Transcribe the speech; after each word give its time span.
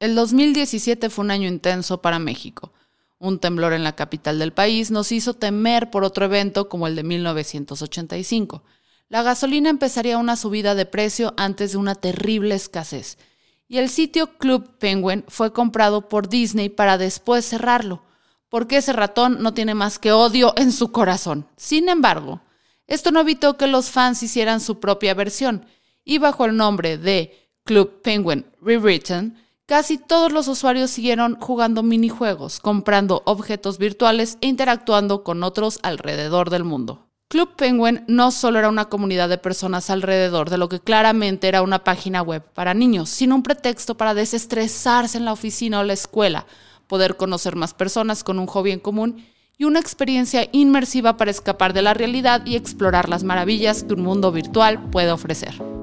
El 0.00 0.14
2017 0.14 1.10
fue 1.10 1.24
un 1.24 1.32
año 1.32 1.48
intenso 1.48 2.00
para 2.00 2.20
México. 2.20 2.72
Un 3.18 3.40
temblor 3.40 3.72
en 3.72 3.82
la 3.82 3.96
capital 3.96 4.38
del 4.38 4.52
país 4.52 4.92
nos 4.92 5.10
hizo 5.10 5.34
temer 5.34 5.90
por 5.90 6.04
otro 6.04 6.24
evento 6.24 6.68
como 6.68 6.86
el 6.86 6.94
de 6.94 7.02
1985. 7.02 8.62
La 9.08 9.24
gasolina 9.24 9.70
empezaría 9.70 10.18
una 10.18 10.36
subida 10.36 10.76
de 10.76 10.86
precio 10.86 11.34
antes 11.36 11.72
de 11.72 11.78
una 11.78 11.96
terrible 11.96 12.54
escasez. 12.54 13.18
Y 13.66 13.78
el 13.78 13.88
sitio 13.88 14.38
Club 14.38 14.78
Penguin 14.78 15.24
fue 15.26 15.52
comprado 15.52 16.08
por 16.08 16.28
Disney 16.28 16.68
para 16.68 16.96
después 16.96 17.44
cerrarlo, 17.44 18.04
porque 18.48 18.76
ese 18.76 18.92
ratón 18.92 19.42
no 19.42 19.52
tiene 19.52 19.74
más 19.74 19.98
que 19.98 20.12
odio 20.12 20.54
en 20.56 20.70
su 20.70 20.92
corazón. 20.92 21.48
Sin 21.56 21.88
embargo, 21.88 22.40
esto 22.86 23.10
no 23.10 23.20
evitó 23.20 23.56
que 23.56 23.66
los 23.66 23.90
fans 23.90 24.22
hicieran 24.22 24.60
su 24.60 24.78
propia 24.78 25.12
versión, 25.14 25.66
y 26.04 26.18
bajo 26.18 26.44
el 26.44 26.56
nombre 26.56 26.98
de 26.98 27.50
Club 27.64 28.00
Penguin 28.00 28.46
Rewritten, 28.62 29.36
Casi 29.68 29.98
todos 29.98 30.32
los 30.32 30.48
usuarios 30.48 30.90
siguieron 30.90 31.38
jugando 31.38 31.82
minijuegos, 31.82 32.58
comprando 32.58 33.20
objetos 33.26 33.76
virtuales 33.76 34.38
e 34.40 34.46
interactuando 34.46 35.22
con 35.22 35.42
otros 35.42 35.78
alrededor 35.82 36.48
del 36.48 36.64
mundo. 36.64 37.10
Club 37.28 37.54
Penguin 37.54 38.02
no 38.08 38.30
solo 38.30 38.58
era 38.58 38.70
una 38.70 38.86
comunidad 38.86 39.28
de 39.28 39.36
personas 39.36 39.90
alrededor 39.90 40.48
de 40.48 40.56
lo 40.56 40.70
que 40.70 40.80
claramente 40.80 41.48
era 41.48 41.60
una 41.60 41.84
página 41.84 42.22
web 42.22 42.42
para 42.54 42.72
niños, 42.72 43.10
sino 43.10 43.34
un 43.34 43.42
pretexto 43.42 43.94
para 43.94 44.14
desestresarse 44.14 45.18
en 45.18 45.26
la 45.26 45.34
oficina 45.34 45.80
o 45.80 45.84
la 45.84 45.92
escuela, 45.92 46.46
poder 46.86 47.18
conocer 47.18 47.54
más 47.54 47.74
personas 47.74 48.24
con 48.24 48.38
un 48.38 48.46
hobby 48.46 48.70
en 48.70 48.80
común 48.80 49.22
y 49.58 49.64
una 49.64 49.80
experiencia 49.80 50.48
inmersiva 50.50 51.18
para 51.18 51.30
escapar 51.30 51.74
de 51.74 51.82
la 51.82 51.92
realidad 51.92 52.40
y 52.46 52.56
explorar 52.56 53.10
las 53.10 53.22
maravillas 53.22 53.82
que 53.82 53.92
un 53.92 54.00
mundo 54.00 54.32
virtual 54.32 54.88
puede 54.88 55.12
ofrecer. 55.12 55.77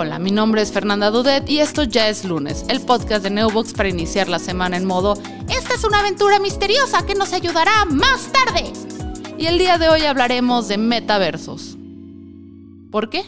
Hola, 0.00 0.20
mi 0.20 0.30
nombre 0.30 0.62
es 0.62 0.70
Fernanda 0.70 1.10
Dudet 1.10 1.50
y 1.50 1.58
esto 1.58 1.82
ya 1.82 2.08
es 2.08 2.24
lunes, 2.24 2.64
el 2.68 2.80
podcast 2.80 3.24
de 3.24 3.30
Neobox 3.30 3.72
para 3.72 3.88
iniciar 3.88 4.28
la 4.28 4.38
semana 4.38 4.76
en 4.76 4.84
modo 4.84 5.14
Esta 5.48 5.74
es 5.74 5.82
una 5.82 5.98
aventura 5.98 6.38
misteriosa 6.38 7.04
que 7.04 7.16
nos 7.16 7.32
ayudará 7.32 7.84
más 7.86 8.30
tarde. 8.30 8.72
Y 9.38 9.46
el 9.46 9.58
día 9.58 9.76
de 9.76 9.88
hoy 9.88 10.02
hablaremos 10.02 10.68
de 10.68 10.78
metaversos. 10.78 11.76
¿Por 12.92 13.10
qué? 13.10 13.24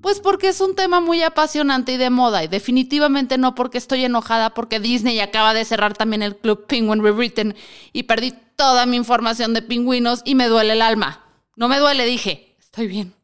Pues 0.00 0.18
porque 0.18 0.48
es 0.48 0.60
un 0.60 0.74
tema 0.74 0.98
muy 0.98 1.22
apasionante 1.22 1.92
y 1.92 1.98
de 1.98 2.10
moda 2.10 2.42
y 2.42 2.48
definitivamente 2.48 3.38
no 3.38 3.54
porque 3.54 3.78
estoy 3.78 4.04
enojada 4.04 4.54
porque 4.54 4.80
Disney 4.80 5.20
acaba 5.20 5.54
de 5.54 5.64
cerrar 5.64 5.96
también 5.96 6.24
el 6.24 6.36
club 6.36 6.66
Penguin 6.66 7.00
Rewritten 7.00 7.54
y 7.92 8.02
perdí 8.02 8.34
toda 8.56 8.86
mi 8.86 8.96
información 8.96 9.54
de 9.54 9.62
pingüinos 9.62 10.22
y 10.24 10.34
me 10.34 10.48
duele 10.48 10.72
el 10.72 10.82
alma. 10.82 11.24
No 11.54 11.68
me 11.68 11.78
duele, 11.78 12.04
dije. 12.06 12.56
Estoy 12.58 12.88
bien. 12.88 13.21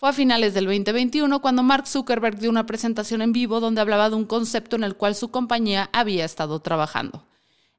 Fue 0.00 0.08
a 0.08 0.12
finales 0.14 0.54
del 0.54 0.64
2021 0.64 1.42
cuando 1.42 1.62
Mark 1.62 1.86
Zuckerberg 1.86 2.38
dio 2.38 2.48
una 2.48 2.64
presentación 2.64 3.20
en 3.20 3.34
vivo 3.34 3.60
donde 3.60 3.82
hablaba 3.82 4.08
de 4.08 4.16
un 4.16 4.24
concepto 4.24 4.76
en 4.76 4.82
el 4.82 4.96
cual 4.96 5.14
su 5.14 5.30
compañía 5.30 5.90
había 5.92 6.24
estado 6.24 6.58
trabajando. 6.60 7.26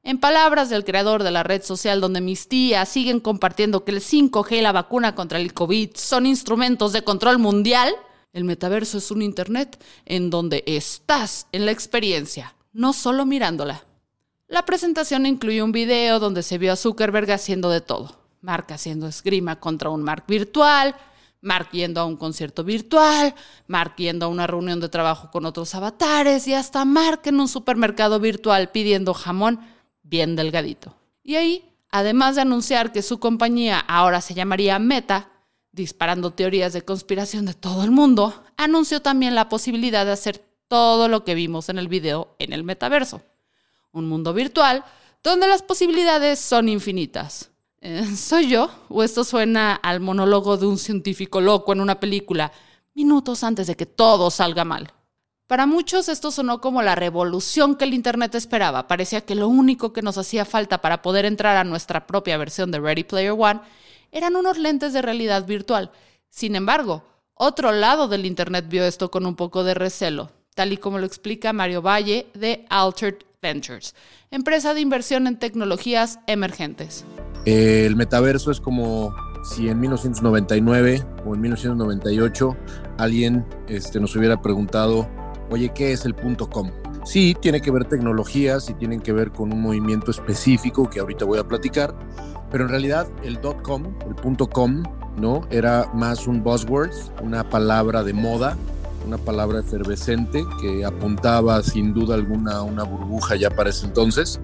En 0.04 0.20
palabras 0.20 0.70
del 0.70 0.86
creador 0.86 1.24
de 1.24 1.32
la 1.32 1.42
red 1.42 1.64
social 1.64 2.00
donde 2.00 2.22
mis 2.22 2.48
tías 2.48 2.88
siguen 2.90 3.22
compartiendo 3.22 3.84
que 3.84 3.90
el 3.90 4.02
5G 4.02 4.60
y 4.60 4.62
la 4.62 4.72
vacuna 4.72 5.16
contra 5.16 5.40
el 5.40 5.56
COVID 5.56 5.96
son 5.96 6.28
instrumentos 6.28 6.94
de 6.94 7.04
control 7.04 7.40
mundial, 7.40 7.92
el 8.34 8.44
metaverso 8.44 9.00
es 9.00 9.10
un 9.10 9.24
Internet 9.24 9.84
en 10.06 10.30
donde 10.30 10.64
estás 10.68 11.48
en 11.52 11.66
la 11.66 11.72
experiencia, 11.72 12.54
no 12.72 12.94
solo 12.94 13.26
mirándola. 13.26 13.84
La 14.48 14.64
presentación 14.64 15.26
incluyó 15.26 15.66
un 15.66 15.72
video 15.72 16.20
donde 16.20 16.44
se 16.44 16.60
vio 16.60 16.74
a 16.74 16.76
Zuckerberg 16.76 17.32
haciendo 17.32 17.72
de 17.72 17.82
todo. 17.82 18.22
Mark 18.42 18.68
haciendo 18.70 19.08
esgrima 19.08 19.60
contra 19.60 19.90
un 19.90 20.04
Mark 20.04 20.26
virtual, 20.28 20.96
Mark 21.42 21.70
yendo 21.72 22.00
a 22.00 22.06
un 22.06 22.18
concierto 22.18 22.64
virtual, 22.64 23.34
Mark 23.68 23.96
yendo 23.98 24.28
a 24.28 24.30
una 24.30 24.48
reunión 24.48 24.80
de 24.80 24.90
trabajo 24.90 25.32
con 25.32 25.46
otros 25.46 25.74
avatares 25.76 26.48
y 26.48 26.54
hasta 26.54 26.86
Mark 26.86 27.22
en 27.26 27.40
un 27.40 27.48
supermercado 27.48 28.20
virtual 28.20 28.70
pidiendo 28.70 29.14
jamón 29.14 29.60
bien 30.04 30.36
delgadito. 30.36 30.96
Y 31.24 31.36
ahí, 31.36 31.76
además 31.90 32.36
de 32.36 32.42
anunciar 32.42 32.92
que 32.92 33.02
su 33.02 33.20
compañía 33.20 33.80
ahora 33.80 34.22
se 34.22 34.34
llamaría 34.34 34.78
Meta, 34.80 35.30
disparando 35.72 36.32
teorías 36.32 36.74
de 36.74 36.84
conspiración 36.84 37.46
de 37.46 37.54
todo 37.54 37.84
el 37.84 37.92
mundo, 37.92 38.44
anunció 38.58 39.02
también 39.02 39.36
la 39.36 39.50
posibilidad 39.50 40.06
de 40.06 40.12
hacer 40.12 40.46
todo 40.68 41.08
lo 41.08 41.24
que 41.24 41.36
vimos 41.36 41.70
en 41.70 41.80
el 41.80 41.88
video 41.88 42.36
en 42.40 42.54
el 42.54 42.64
metaverso. 42.64 43.22
Un 43.92 44.08
mundo 44.08 44.34
virtual 44.34 44.86
donde 45.24 45.48
las 45.48 45.62
posibilidades 45.62 46.40
son 46.40 46.70
infinitas. 46.70 47.51
Eh, 47.82 48.16
¿Soy 48.16 48.48
yo? 48.48 48.70
¿O 48.90 49.02
esto 49.02 49.24
suena 49.24 49.74
al 49.74 50.00
monólogo 50.00 50.56
de 50.56 50.68
un 50.68 50.78
científico 50.78 51.42
loco 51.42 51.74
en 51.74 51.82
una 51.82 52.00
película, 52.00 52.52
minutos 52.94 53.44
antes 53.44 53.66
de 53.66 53.76
que 53.76 53.88
todo 53.88 54.30
salga 54.30 54.64
mal? 54.64 54.94
Para 55.48 55.66
muchos 55.66 56.08
esto 56.08 56.30
sonó 56.30 56.62
como 56.62 56.84
la 56.84 56.94
revolución 56.94 57.76
que 57.76 57.86
el 57.86 57.96
Internet 57.96 58.36
esperaba. 58.36 58.88
Parecía 58.88 59.22
que 59.22 59.34
lo 59.34 59.48
único 59.48 59.94
que 59.94 60.04
nos 60.04 60.20
hacía 60.20 60.46
falta 60.46 60.80
para 60.80 61.02
poder 61.02 61.26
entrar 61.26 61.58
a 61.58 61.64
nuestra 61.64 62.06
propia 62.06 62.38
versión 62.38 62.72
de 62.72 62.80
Ready 62.80 63.04
Player 63.04 63.36
One 63.38 63.62
eran 64.12 64.36
unos 64.36 64.60
lentes 64.60 64.94
de 64.94 65.02
realidad 65.02 65.46
virtual. 65.48 65.92
Sin 66.30 66.56
embargo, 66.56 67.04
otro 67.34 67.72
lado 67.72 68.08
del 68.08 68.28
Internet 68.28 68.66
vio 68.70 68.86
esto 68.86 69.10
con 69.10 69.26
un 69.26 69.36
poco 69.36 69.64
de 69.64 69.74
recelo, 69.74 70.30
tal 70.54 70.72
y 70.72 70.78
como 70.78 71.00
lo 71.00 71.08
explica 71.08 71.52
Mario 71.52 71.82
Valle 71.82 72.28
de 72.36 72.66
Altered 72.70 73.31
Ventures, 73.42 73.96
empresa 74.30 74.76
de 74.76 74.82
inversión 74.82 75.26
en 75.26 75.38
tecnologías 75.40 76.20
emergentes. 76.28 77.04
el 77.46 77.96
metaverso 77.96 78.52
es 78.52 78.62
como 78.62 79.16
si 79.44 79.68
en 79.68 79.80
1999 79.80 81.04
o 81.26 81.34
en 81.34 81.42
1998 81.42 82.56
alguien 83.00 83.44
este, 83.68 84.00
nos 84.00 84.16
hubiera 84.16 84.40
preguntado, 84.44 85.10
oye, 85.50 85.72
¿qué 85.74 85.92
es 85.92 86.06
el 86.06 86.14
punto 86.14 86.52
com? 86.52 86.70
Sí, 87.04 87.36
tiene 87.42 87.62
que 87.62 87.72
ver 87.72 87.86
tecnologías 87.86 88.70
y 88.70 88.76
tienen 88.76 89.02
que 89.02 89.12
ver 89.12 89.32
con 89.32 89.52
un 89.52 89.60
movimiento 89.60 90.12
específico 90.12 90.88
que 90.88 91.00
ahorita 91.00 91.26
voy 91.26 91.40
a 91.40 91.44
platicar, 91.44 91.96
pero 92.52 92.66
en 92.66 92.70
realidad 92.70 93.08
el 93.24 93.40
.com, 93.42 93.96
el 94.08 94.14
punto 94.14 94.48
.com, 94.48 94.84
¿no? 95.18 95.48
Era 95.50 95.90
más 95.96 96.28
un 96.28 96.44
buzzword, 96.44 96.92
una 97.24 97.50
palabra 97.50 98.04
de 98.04 98.14
moda 98.14 98.56
una 99.06 99.18
palabra 99.18 99.60
efervescente 99.60 100.46
que 100.60 100.86
apuntaba 100.86 101.62
sin 101.64 101.94
duda 101.94 102.16
alguna 102.16 102.58
a 102.58 102.62
una 102.64 102.84
burbuja 102.84 103.36
ya 103.36 103.50
para 103.50 103.70
ese 103.70 103.86
entonces, 103.86 104.40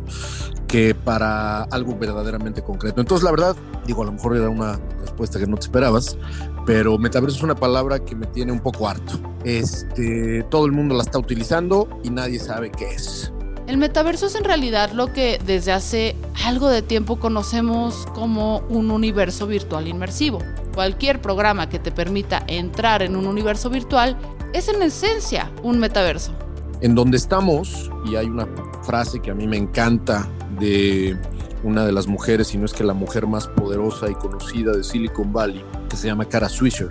que 0.67 0.95
para 0.95 1.63
algo 1.63 1.97
verdaderamente 1.97 2.61
concreto. 2.61 3.01
Entonces, 3.01 3.23
la 3.23 3.31
verdad, 3.31 3.55
digo, 3.85 4.03
a 4.03 4.05
lo 4.05 4.11
mejor 4.11 4.35
era 4.35 4.49
una 4.49 4.79
respuesta 5.01 5.39
que 5.39 5.47
no 5.47 5.57
te 5.57 5.65
esperabas, 5.65 6.17
pero 6.65 6.97
metaverso 6.97 7.37
es 7.37 7.43
una 7.43 7.55
palabra 7.55 7.99
que 7.99 8.15
me 8.15 8.27
tiene 8.27 8.51
un 8.51 8.59
poco 8.59 8.87
harto. 8.87 9.19
Este, 9.43 10.43
todo 10.49 10.65
el 10.65 10.71
mundo 10.71 10.95
la 10.95 11.03
está 11.03 11.19
utilizando 11.19 11.87
y 12.03 12.09
nadie 12.09 12.39
sabe 12.39 12.71
qué 12.71 12.89
es. 12.89 13.31
El 13.67 13.77
metaverso 13.77 14.27
es 14.27 14.35
en 14.35 14.45
realidad 14.45 14.91
lo 14.91 15.11
que 15.11 15.39
desde 15.45 15.73
hace 15.73 16.15
algo 16.45 16.69
de 16.69 16.81
tiempo 16.81 17.19
conocemos 17.19 18.05
como 18.13 18.59
un 18.69 18.91
universo 18.91 19.45
virtual 19.45 19.87
inmersivo. 19.89 20.39
Cualquier 20.77 21.23
programa 21.23 21.69
que 21.69 21.79
te 21.79 21.91
permita 21.91 22.43
entrar 22.45 23.01
en 23.01 23.15
un 23.15 23.25
universo 23.25 23.71
virtual 23.71 24.15
es 24.53 24.67
en 24.69 24.83
esencia 24.83 25.51
un 25.63 25.79
metaverso. 25.79 26.33
En 26.81 26.93
donde 26.93 27.17
estamos, 27.17 27.89
y 28.05 28.15
hay 28.15 28.27
una 28.27 28.47
frase 28.83 29.19
que 29.19 29.31
a 29.31 29.33
mí 29.33 29.47
me 29.47 29.57
encanta 29.57 30.29
de 30.59 31.17
una 31.63 31.83
de 31.83 31.91
las 31.91 32.05
mujeres, 32.05 32.49
si 32.49 32.59
no 32.59 32.65
es 32.65 32.73
que 32.73 32.83
la 32.83 32.93
mujer 32.93 33.25
más 33.25 33.47
poderosa 33.47 34.07
y 34.07 34.13
conocida 34.13 34.71
de 34.71 34.83
Silicon 34.83 35.33
Valley, 35.33 35.65
que 35.89 35.97
se 35.97 36.09
llama 36.09 36.25
Cara 36.25 36.47
Swisher, 36.47 36.89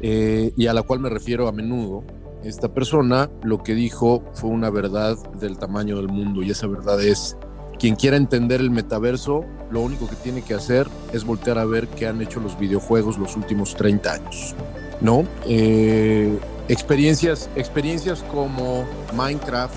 eh, 0.00 0.54
y 0.56 0.66
a 0.66 0.72
la 0.72 0.80
cual 0.80 1.00
me 1.00 1.10
refiero 1.10 1.48
a 1.48 1.52
menudo. 1.52 2.04
Esta 2.42 2.72
persona 2.72 3.28
lo 3.42 3.62
que 3.62 3.74
dijo 3.74 4.24
fue 4.32 4.48
una 4.48 4.70
verdad 4.70 5.18
del 5.38 5.58
tamaño 5.58 5.96
del 5.96 6.08
mundo 6.08 6.42
y 6.42 6.50
esa 6.50 6.66
verdad 6.66 6.98
es, 7.02 7.36
quien 7.82 7.96
quiera 7.96 8.16
entender 8.16 8.60
el 8.60 8.70
metaverso, 8.70 9.44
lo 9.72 9.80
único 9.80 10.08
que 10.08 10.14
tiene 10.14 10.42
que 10.42 10.54
hacer 10.54 10.86
es 11.12 11.24
voltear 11.24 11.58
a 11.58 11.64
ver 11.64 11.88
qué 11.88 12.06
han 12.06 12.22
hecho 12.22 12.38
los 12.38 12.56
videojuegos 12.56 13.18
los 13.18 13.34
últimos 13.34 13.74
30 13.74 14.12
años. 14.12 14.54
¿No? 15.00 15.26
Eh, 15.46 16.38
experiencias, 16.68 17.50
experiencias 17.56 18.22
como 18.30 18.84
Minecraft, 19.16 19.74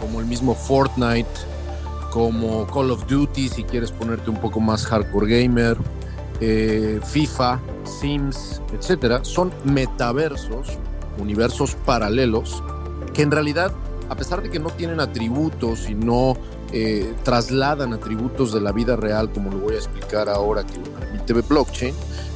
como 0.00 0.20
el 0.20 0.26
mismo 0.26 0.54
Fortnite, 0.54 1.26
como 2.12 2.64
Call 2.68 2.92
of 2.92 3.08
Duty, 3.08 3.48
si 3.48 3.64
quieres 3.64 3.90
ponerte 3.90 4.30
un 4.30 4.36
poco 4.36 4.60
más 4.60 4.86
hardcore 4.86 5.42
gamer, 5.42 5.76
eh, 6.40 7.00
FIFA, 7.02 7.58
Sims, 7.82 8.62
etcétera, 8.72 9.24
son 9.24 9.50
metaversos, 9.64 10.78
universos 11.18 11.74
paralelos, 11.84 12.62
que 13.12 13.22
en 13.22 13.32
realidad, 13.32 13.72
a 14.08 14.14
pesar 14.14 14.42
de 14.42 14.48
que 14.48 14.60
no 14.60 14.70
tienen 14.70 15.00
atributos 15.00 15.90
y 15.90 15.96
no 15.96 16.36
eh, 16.72 17.14
trasladan 17.22 17.92
atributos 17.92 18.52
de 18.52 18.60
la 18.60 18.72
vida 18.72 18.96
real, 18.96 19.30
como 19.30 19.50
lo 19.50 19.58
voy 19.58 19.74
a 19.74 19.78
explicar 19.78 20.28
ahora 20.28 20.64
que 20.64 20.78
lo 20.78 20.84
permite 20.84 21.32
blockchain, 21.34 21.94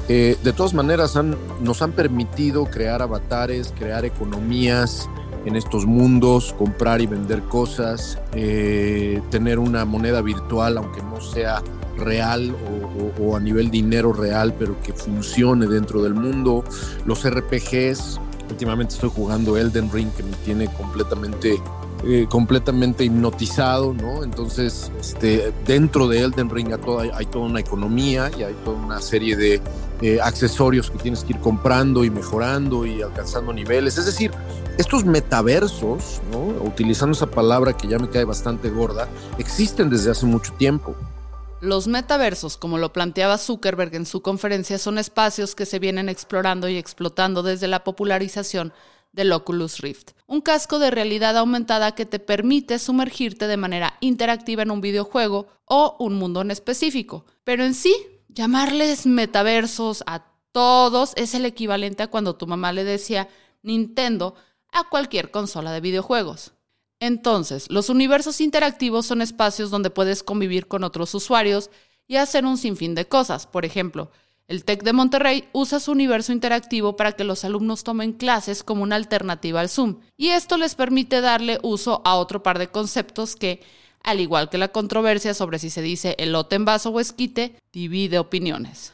eh, 0.09 0.37
de 0.43 0.53
todas 0.53 0.73
maneras 0.73 1.19
nos 1.61 1.83
han 1.83 1.93
permitido 1.93 2.65
crear 2.67 3.03
avatares, 3.03 3.73
crear 3.77 4.05
economías 4.05 5.09
en 5.47 5.57
estos 5.57 5.87
mundos, 5.87 6.55
comprar 6.59 7.01
y 7.01 7.07
vender 7.07 7.43
cosas, 7.43 8.19
eh, 8.35 9.21
tener 9.31 9.59
una 9.59 9.85
moneda 9.85 10.21
virtual, 10.21 10.79
aunque 10.79 11.03
no 11.03 11.21
sea 11.21 11.63
real 11.97 12.55
o, 13.19 13.37
a 13.37 13.41
nivel 13.41 13.71
dinero 13.71 14.13
real, 14.13 14.55
pero 14.59 14.81
que 14.83 14.93
funcione 14.93 15.67
dentro 15.67 16.03
del 16.03 16.15
mundo. 16.15 16.63
Los 17.05 17.29
RPGs, 17.29 18.21
últimamente 18.51 18.95
estoy 18.95 19.11
jugando 19.11 19.57
Elden 19.57 19.91
Ring, 19.91 20.11
que 20.13 20.23
me 20.23 20.37
tiene 20.45 20.67
completamente 20.75 21.61
eh, 22.05 22.27
completamente 22.29 23.05
hipnotizado, 23.05 23.95
¿no? 23.95 24.23
Entonces, 24.23 24.93
este, 25.01 25.53
dentro 25.65 26.07
de 26.09 26.21
Elden 26.21 26.51
Ring 26.51 26.69
hay, 27.01 27.11
hay, 27.13 27.27
toda 27.27 27.47
una 27.47 27.61
economía 27.61 28.31
y 28.37 28.43
hay 28.43 28.55
toda 28.65 28.77
una 28.77 29.01
serie 29.01 29.35
de 29.35 29.61
eh, 30.03 30.19
accesorios 30.23 30.91
que 30.91 30.99
tienes 30.99 31.25
que 31.25 31.33
ir 31.33 31.41
comprando 31.41 32.05
y 32.05 32.11
mejorando 32.11 32.85
y 32.85 33.01
alcanzando 33.01 33.53
niveles. 33.53 33.97
Es 33.97 34.07
decir, 34.07 34.31
estos 34.77 35.05
metaversos, 35.07 36.21
¿no? 36.31 36.39
utilizando 36.63 37.15
esa 37.15 37.27
palabra 37.27 37.73
que 37.73 37.89
ya 37.89 37.99
me 37.99 38.11
cae 38.11 38.25
bastante 38.25 38.69
gorda, 38.69 39.09
existen 39.39 39.89
desde 39.89 40.11
hace 40.11 40.27
mucho 40.27 40.53
tiempo. 40.53 40.95
Los 41.63 41.89
metaversos, 41.89 42.59
como 42.59 42.77
lo 42.77 42.93
planteaba 42.93 43.39
Zuckerberg 43.39 43.95
en 43.95 44.05
su 44.05 44.21
conferencia, 44.21 44.79
son 44.79 44.99
espacios 44.99 45.55
que 45.55 45.65
se 45.65 45.79
vienen 45.79 46.11
explorando 46.11 46.69
y 46.69 46.77
explotando 46.77 47.43
desde 47.43 47.67
la 47.67 47.83
popularización 47.83 48.75
del 49.17 49.33
Oculus 49.33 49.79
Rift, 49.79 50.11
un 50.27 50.43
casco 50.43 50.79
de 50.79 50.91
realidad 50.91 51.37
aumentada 51.39 51.95
que 51.95 52.05
te 52.05 52.19
permite 52.19 52.79
sumergirte 52.79 53.49
de 53.49 53.57
manera 53.57 53.97
interactiva 54.01 54.63
en 54.63 54.71
un 54.71 54.83
videojuego 54.83 55.49
o 55.65 55.97
un 55.99 56.15
mundo 56.15 56.43
en 56.43 56.51
específico. 56.51 57.25
Pero 57.43 57.65
en 57.65 57.75
sí, 57.75 57.97
llamarles 58.29 59.07
metaversos 59.07 60.05
a 60.07 60.27
todos 60.53 61.15
es 61.17 61.35
el 61.35 61.47
equivalente 61.47 62.03
a 62.03 62.09
cuando 62.09 62.37
tu 62.37 62.47
mamá 62.47 62.73
le 62.73 62.85
decía 62.85 63.29
Nintendo 63.63 64.35
a 64.71 64.89
cualquier 64.91 65.31
consola 65.31 65.73
de 65.73 65.81
videojuegos. 65.81 66.53
Entonces, 67.01 67.71
los 67.71 67.89
universos 67.89 68.43
interactivos 68.43 69.07
son 69.07 69.23
espacios 69.23 69.71
donde 69.71 69.91
puedes 69.91 70.23
convivir 70.23 70.69
con 70.69 70.85
otros 70.85 71.15
usuarios 71.15 71.71
y 72.07 72.17
hacer 72.17 72.45
un 72.45 72.59
sinfín 72.59 72.95
de 72.95 73.09
cosas. 73.09 73.47
Por 73.47 73.65
ejemplo, 73.65 74.11
el 74.49 74.65
TEC 74.65 74.85
de 74.85 74.93
Monterrey 74.93 75.49
usa 75.53 75.81
su 75.81 75.91
universo 75.91 76.33
interactivo 76.33 76.97
para 76.97 77.13
que 77.13 77.25
los 77.25 77.45
alumnos 77.45 77.83
tomen 77.83 78.13
clases 78.13 78.63
como 78.63 78.83
una 78.83 78.97
alternativa 78.97 79.61
al 79.61 79.69
Zoom, 79.69 80.01
y 80.17 80.29
esto 80.29 80.57
les 80.57 80.75
permite 80.75 81.21
darle 81.21 81.59
uso 81.63 82.01
a 82.05 82.17
otro 82.17 82.43
par 82.43 82.59
de 82.59 82.69
conceptos 82.69 83.35
que, 83.35 83.61
al 84.05 84.21
igual 84.21 84.49
que 84.49 84.59
la 84.59 84.69
controversia 84.69 85.35
sobre 85.35 85.59
si 85.59 85.71
se 85.71 85.83
dice 85.83 86.15
elote 86.19 86.57
en 86.57 86.65
vaso 86.65 86.91
o 86.91 87.01
esquite, 87.01 87.57
divide 87.73 88.19
opiniones. 88.21 88.93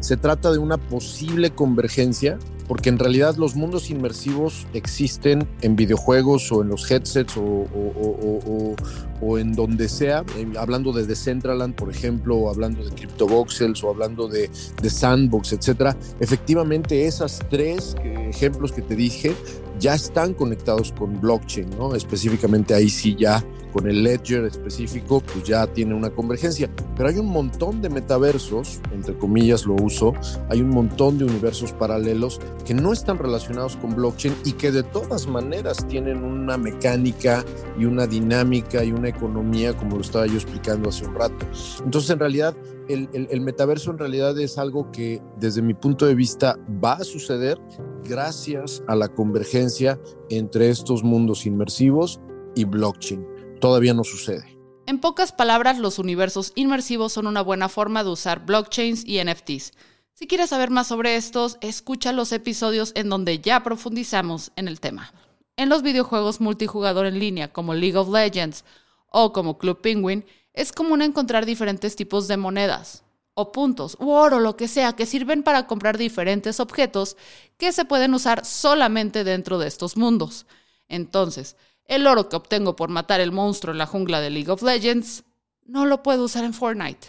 Se 0.00 0.16
trata 0.16 0.52
de 0.52 0.58
una 0.58 0.76
posible 0.76 1.50
convergencia 1.50 2.38
porque 2.72 2.88
en 2.88 2.98
realidad 2.98 3.36
los 3.36 3.54
mundos 3.54 3.90
inmersivos 3.90 4.66
existen 4.72 5.46
en 5.60 5.76
videojuegos 5.76 6.50
o 6.52 6.62
en 6.62 6.70
los 6.70 6.90
headsets 6.90 7.34
o, 7.36 9.36
en 9.38 9.52
donde 9.52 9.90
sea, 9.90 10.24
eh, 10.38 10.46
hablando 10.58 10.90
de 10.94 11.04
Decentraland, 11.04 11.74
por 11.74 11.90
ejemplo, 11.90 12.34
o 12.34 12.48
hablando 12.48 12.82
de 12.82 12.90
CryptoVoxels 12.90 13.84
o 13.84 13.90
hablando 13.90 14.26
de, 14.26 14.48
de 14.80 14.88
Sandbox, 14.88 15.52
etcétera. 15.52 15.94
Efectivamente, 16.18 17.06
esas 17.06 17.40
tres 17.50 17.94
ejemplos 18.02 18.72
que 18.72 18.80
te 18.80 18.96
dije 18.96 19.34
ya 19.78 19.94
están 19.94 20.34
conectados 20.34 20.92
con 20.92 21.20
blockchain, 21.20 21.70
¿no? 21.78 21.94
Específicamente 21.94 22.74
ahí 22.74 22.88
sí 22.88 23.16
ya 23.18 23.44
con 23.72 23.88
el 23.88 24.02
ledger 24.02 24.44
específico, 24.44 25.20
pues 25.20 25.44
ya 25.44 25.66
tiene 25.66 25.94
una 25.94 26.10
convergencia. 26.10 26.70
Pero 26.96 27.08
hay 27.08 27.18
un 27.18 27.30
montón 27.30 27.80
de 27.80 27.88
metaversos, 27.88 28.80
entre 28.92 29.16
comillas 29.16 29.64
lo 29.64 29.74
uso, 29.74 30.12
hay 30.50 30.60
un 30.60 30.68
montón 30.68 31.18
de 31.18 31.24
universos 31.24 31.72
paralelos 31.72 32.38
que 32.66 32.74
no 32.74 32.92
están 32.92 33.18
relacionados 33.18 33.76
con 33.76 33.94
blockchain 33.94 34.34
y 34.44 34.52
que 34.52 34.70
de 34.70 34.82
todas 34.82 35.26
maneras 35.26 35.86
tienen 35.88 36.22
una 36.22 36.58
mecánica 36.58 37.44
y 37.78 37.86
una 37.86 38.06
dinámica 38.06 38.84
y 38.84 38.92
una 38.92 39.08
economía, 39.08 39.76
como 39.76 39.96
lo 39.96 40.02
estaba 40.02 40.26
yo 40.26 40.34
explicando 40.34 40.90
hace 40.90 41.06
un 41.06 41.14
rato. 41.14 41.46
Entonces, 41.84 42.10
en 42.10 42.18
realidad, 42.18 42.54
el, 42.88 43.08
el, 43.12 43.40
metaverso 43.40 43.90
en 43.90 43.98
realidad 43.98 44.38
es 44.38 44.58
algo 44.58 44.90
que 44.90 45.22
desde 45.38 45.62
mi 45.62 45.72
punto 45.72 46.04
de 46.04 46.14
vista 46.14 46.58
va 46.84 46.94
a 46.94 47.04
suceder 47.04 47.58
gracias 48.04 48.82
a 48.88 48.96
la 48.96 49.08
convergencia 49.08 50.00
entre 50.30 50.70
estos 50.70 51.02
mundos 51.02 51.46
inmersivos 51.46 52.20
y 52.54 52.64
blockchain. 52.64 53.26
Todavía 53.60 53.94
no 53.94 54.04
sucede. 54.04 54.58
En 54.86 55.00
pocas 55.00 55.32
palabras, 55.32 55.78
los 55.78 55.98
universos 55.98 56.52
inmersivos 56.54 57.12
son 57.12 57.26
una 57.26 57.42
buena 57.42 57.68
forma 57.68 58.02
de 58.04 58.10
usar 58.10 58.44
blockchains 58.44 59.04
y 59.06 59.22
NFTs. 59.22 59.72
Si 60.14 60.26
quieres 60.26 60.50
saber 60.50 60.70
más 60.70 60.88
sobre 60.88 61.16
estos, 61.16 61.58
escucha 61.60 62.12
los 62.12 62.32
episodios 62.32 62.92
en 62.94 63.08
donde 63.08 63.40
ya 63.40 63.62
profundizamos 63.62 64.52
en 64.56 64.68
el 64.68 64.80
tema. 64.80 65.12
En 65.56 65.68
los 65.68 65.82
videojuegos 65.82 66.40
multijugador 66.40 67.06
en 67.06 67.18
línea 67.18 67.52
como 67.52 67.74
League 67.74 67.96
of 67.96 68.08
Legends 68.08 68.64
o 69.08 69.32
como 69.32 69.58
Club 69.58 69.80
Penguin, 69.80 70.24
es 70.54 70.72
común 70.72 71.02
encontrar 71.02 71.46
diferentes 71.46 71.96
tipos 71.96 72.28
de 72.28 72.36
monedas 72.36 73.04
o 73.34 73.52
puntos 73.52 73.96
u 73.98 74.10
oro, 74.10 74.40
lo 74.40 74.56
que 74.56 74.68
sea, 74.68 74.94
que 74.94 75.06
sirven 75.06 75.42
para 75.42 75.66
comprar 75.66 75.96
diferentes 75.96 76.60
objetos 76.60 77.16
que 77.56 77.72
se 77.72 77.84
pueden 77.84 78.14
usar 78.14 78.44
solamente 78.44 79.24
dentro 79.24 79.58
de 79.58 79.68
estos 79.68 79.96
mundos. 79.96 80.46
Entonces, 80.88 81.56
el 81.86 82.06
oro 82.06 82.28
que 82.28 82.36
obtengo 82.36 82.76
por 82.76 82.90
matar 82.90 83.20
el 83.20 83.32
monstruo 83.32 83.72
en 83.72 83.78
la 83.78 83.86
jungla 83.86 84.20
de 84.20 84.30
League 84.30 84.50
of 84.50 84.62
Legends 84.62 85.24
no 85.64 85.86
lo 85.86 86.02
puedo 86.02 86.24
usar 86.24 86.44
en 86.44 86.54
Fortnite. 86.54 87.08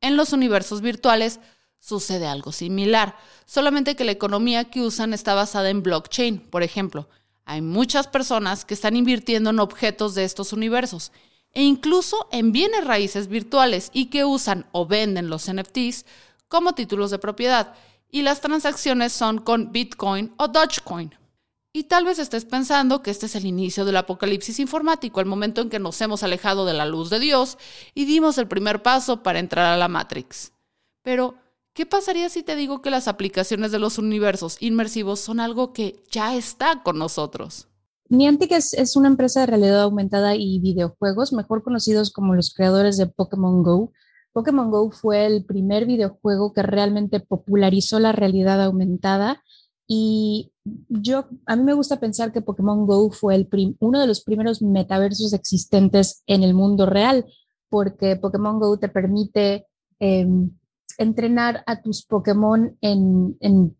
En 0.00 0.16
los 0.16 0.32
universos 0.32 0.80
virtuales 0.80 1.40
sucede 1.78 2.26
algo 2.26 2.52
similar, 2.52 3.16
solamente 3.46 3.96
que 3.96 4.04
la 4.04 4.12
economía 4.12 4.64
que 4.64 4.82
usan 4.82 5.14
está 5.14 5.34
basada 5.34 5.70
en 5.70 5.82
blockchain. 5.82 6.38
Por 6.38 6.62
ejemplo, 6.62 7.08
hay 7.44 7.60
muchas 7.60 8.06
personas 8.06 8.64
que 8.64 8.74
están 8.74 8.96
invirtiendo 8.96 9.50
en 9.50 9.60
objetos 9.60 10.14
de 10.14 10.24
estos 10.24 10.52
universos 10.52 11.12
e 11.52 11.62
incluso 11.62 12.28
en 12.32 12.52
bienes 12.52 12.84
raíces 12.84 13.28
virtuales 13.28 13.90
y 13.92 14.06
que 14.06 14.24
usan 14.24 14.66
o 14.72 14.86
venden 14.86 15.28
los 15.28 15.52
NFTs 15.52 16.06
como 16.48 16.74
títulos 16.74 17.10
de 17.10 17.18
propiedad 17.18 17.74
y 18.10 18.22
las 18.22 18.40
transacciones 18.40 19.12
son 19.12 19.38
con 19.38 19.72
Bitcoin 19.72 20.32
o 20.36 20.48
Dogecoin. 20.48 21.14
Y 21.74 21.84
tal 21.84 22.04
vez 22.04 22.18
estés 22.18 22.44
pensando 22.44 23.02
que 23.02 23.10
este 23.10 23.24
es 23.24 23.34
el 23.34 23.46
inicio 23.46 23.86
del 23.86 23.96
apocalipsis 23.96 24.58
informático, 24.58 25.20
el 25.20 25.26
momento 25.26 25.62
en 25.62 25.70
que 25.70 25.78
nos 25.78 25.98
hemos 26.02 26.22
alejado 26.22 26.66
de 26.66 26.74
la 26.74 26.84
luz 26.84 27.08
de 27.08 27.18
Dios 27.18 27.56
y 27.94 28.04
dimos 28.04 28.36
el 28.36 28.46
primer 28.46 28.82
paso 28.82 29.22
para 29.22 29.38
entrar 29.38 29.72
a 29.72 29.78
la 29.78 29.88
Matrix. 29.88 30.52
Pero, 31.02 31.36
¿qué 31.72 31.86
pasaría 31.86 32.28
si 32.28 32.42
te 32.42 32.56
digo 32.56 32.82
que 32.82 32.90
las 32.90 33.08
aplicaciones 33.08 33.72
de 33.72 33.78
los 33.78 33.96
universos 33.96 34.58
inmersivos 34.60 35.20
son 35.20 35.40
algo 35.40 35.72
que 35.72 36.04
ya 36.10 36.36
está 36.36 36.82
con 36.82 36.98
nosotros? 36.98 37.68
Niantic 38.12 38.52
es, 38.52 38.94
una 38.94 39.08
empresa 39.08 39.40
de 39.40 39.46
realidad 39.46 39.80
aumentada 39.80 40.36
y 40.36 40.60
videojuegos, 40.60 41.32
mejor 41.32 41.62
conocidos 41.62 42.12
como 42.12 42.34
los 42.34 42.52
creadores 42.52 42.98
de 42.98 43.06
Pokémon 43.06 43.62
Go. 43.62 43.90
Pokémon 44.34 44.70
Go 44.70 44.90
fue 44.90 45.24
el 45.24 45.46
primer 45.46 45.86
videojuego 45.86 46.52
que 46.52 46.62
realmente 46.62 47.20
popularizó 47.20 48.00
la 48.00 48.12
realidad 48.12 48.62
aumentada 48.62 49.42
y 49.86 50.52
yo, 50.88 51.24
a 51.46 51.56
mí 51.56 51.62
me 51.62 51.72
gusta 51.72 52.00
pensar 52.00 52.32
que 52.32 52.42
Pokémon 52.42 52.86
Go 52.86 53.10
fue 53.12 53.34
el 53.34 53.48
uno 53.80 53.98
de 53.98 54.06
los 54.06 54.22
primeros 54.22 54.60
metaversos 54.60 55.32
existentes 55.32 56.22
en 56.26 56.42
el 56.42 56.52
mundo 56.52 56.84
real, 56.84 57.24
porque 57.70 58.16
Pokémon 58.16 58.60
Go 58.60 58.78
te 58.78 58.90
permite 58.90 59.66
em, 60.00 60.50
entrenar 60.98 61.64
a 61.66 61.80
tus 61.80 62.04
Pokémon 62.04 62.76
en, 62.82 63.38
en, 63.40 63.74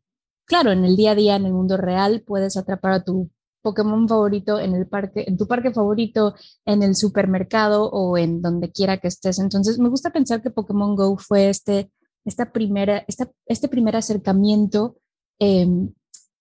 claro, 0.46 0.72
en 0.72 0.86
el 0.86 0.96
día 0.96 1.10
a 1.10 1.16
día, 1.16 1.36
en 1.36 1.44
el 1.44 1.52
mundo 1.52 1.76
real, 1.76 2.22
puedes 2.26 2.56
atrapar 2.56 2.92
a 2.92 3.04
tu 3.04 3.30
Pokémon 3.62 4.08
favorito 4.08 4.58
en 4.58 4.74
el 4.74 4.86
parque, 4.86 5.24
en 5.26 5.36
tu 5.38 5.46
parque 5.46 5.72
favorito, 5.72 6.34
en 6.66 6.82
el 6.82 6.96
supermercado 6.96 7.88
o 7.88 8.18
en 8.18 8.42
donde 8.42 8.70
quiera 8.70 8.98
que 8.98 9.08
estés. 9.08 9.38
Entonces, 9.38 9.78
me 9.78 9.88
gusta 9.88 10.10
pensar 10.10 10.42
que 10.42 10.50
Pokémon 10.50 10.96
Go 10.96 11.16
fue 11.16 11.48
este, 11.48 11.90
esta 12.24 12.52
primera, 12.52 13.04
este 13.46 13.68
primer 13.68 13.96
acercamiento 13.96 14.96
em, 15.38 15.92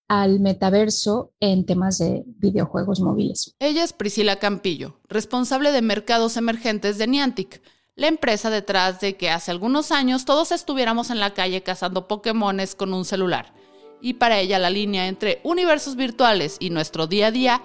al 0.07 0.39
metaverso 0.39 1.31
en 1.39 1.65
temas 1.65 1.99
de 1.99 2.23
videojuegos 2.25 2.99
móviles. 2.99 3.55
Ella 3.59 3.83
es 3.83 3.93
Priscila 3.93 4.37
Campillo, 4.37 4.99
responsable 5.07 5.71
de 5.71 5.81
mercados 5.81 6.35
emergentes 6.35 6.97
de 6.97 7.07
Niantic, 7.07 7.61
la 7.95 8.07
empresa 8.07 8.49
detrás 8.49 8.99
de 8.99 9.15
que 9.15 9.29
hace 9.29 9.51
algunos 9.51 9.91
años 9.91 10.25
todos 10.25 10.51
estuviéramos 10.51 11.11
en 11.11 11.19
la 11.19 11.33
calle 11.33 11.61
cazando 11.61 12.07
Pokémones 12.07 12.75
con 12.75 12.93
un 12.93 13.05
celular 13.05 13.53
y 14.01 14.15
para 14.15 14.39
ella 14.39 14.59
la 14.59 14.69
línea 14.69 15.07
entre 15.07 15.39
universos 15.43 15.95
virtuales 15.95 16.57
y 16.59 16.69
nuestro 16.69 17.07
día 17.07 17.27
a 17.27 17.31
día 17.31 17.63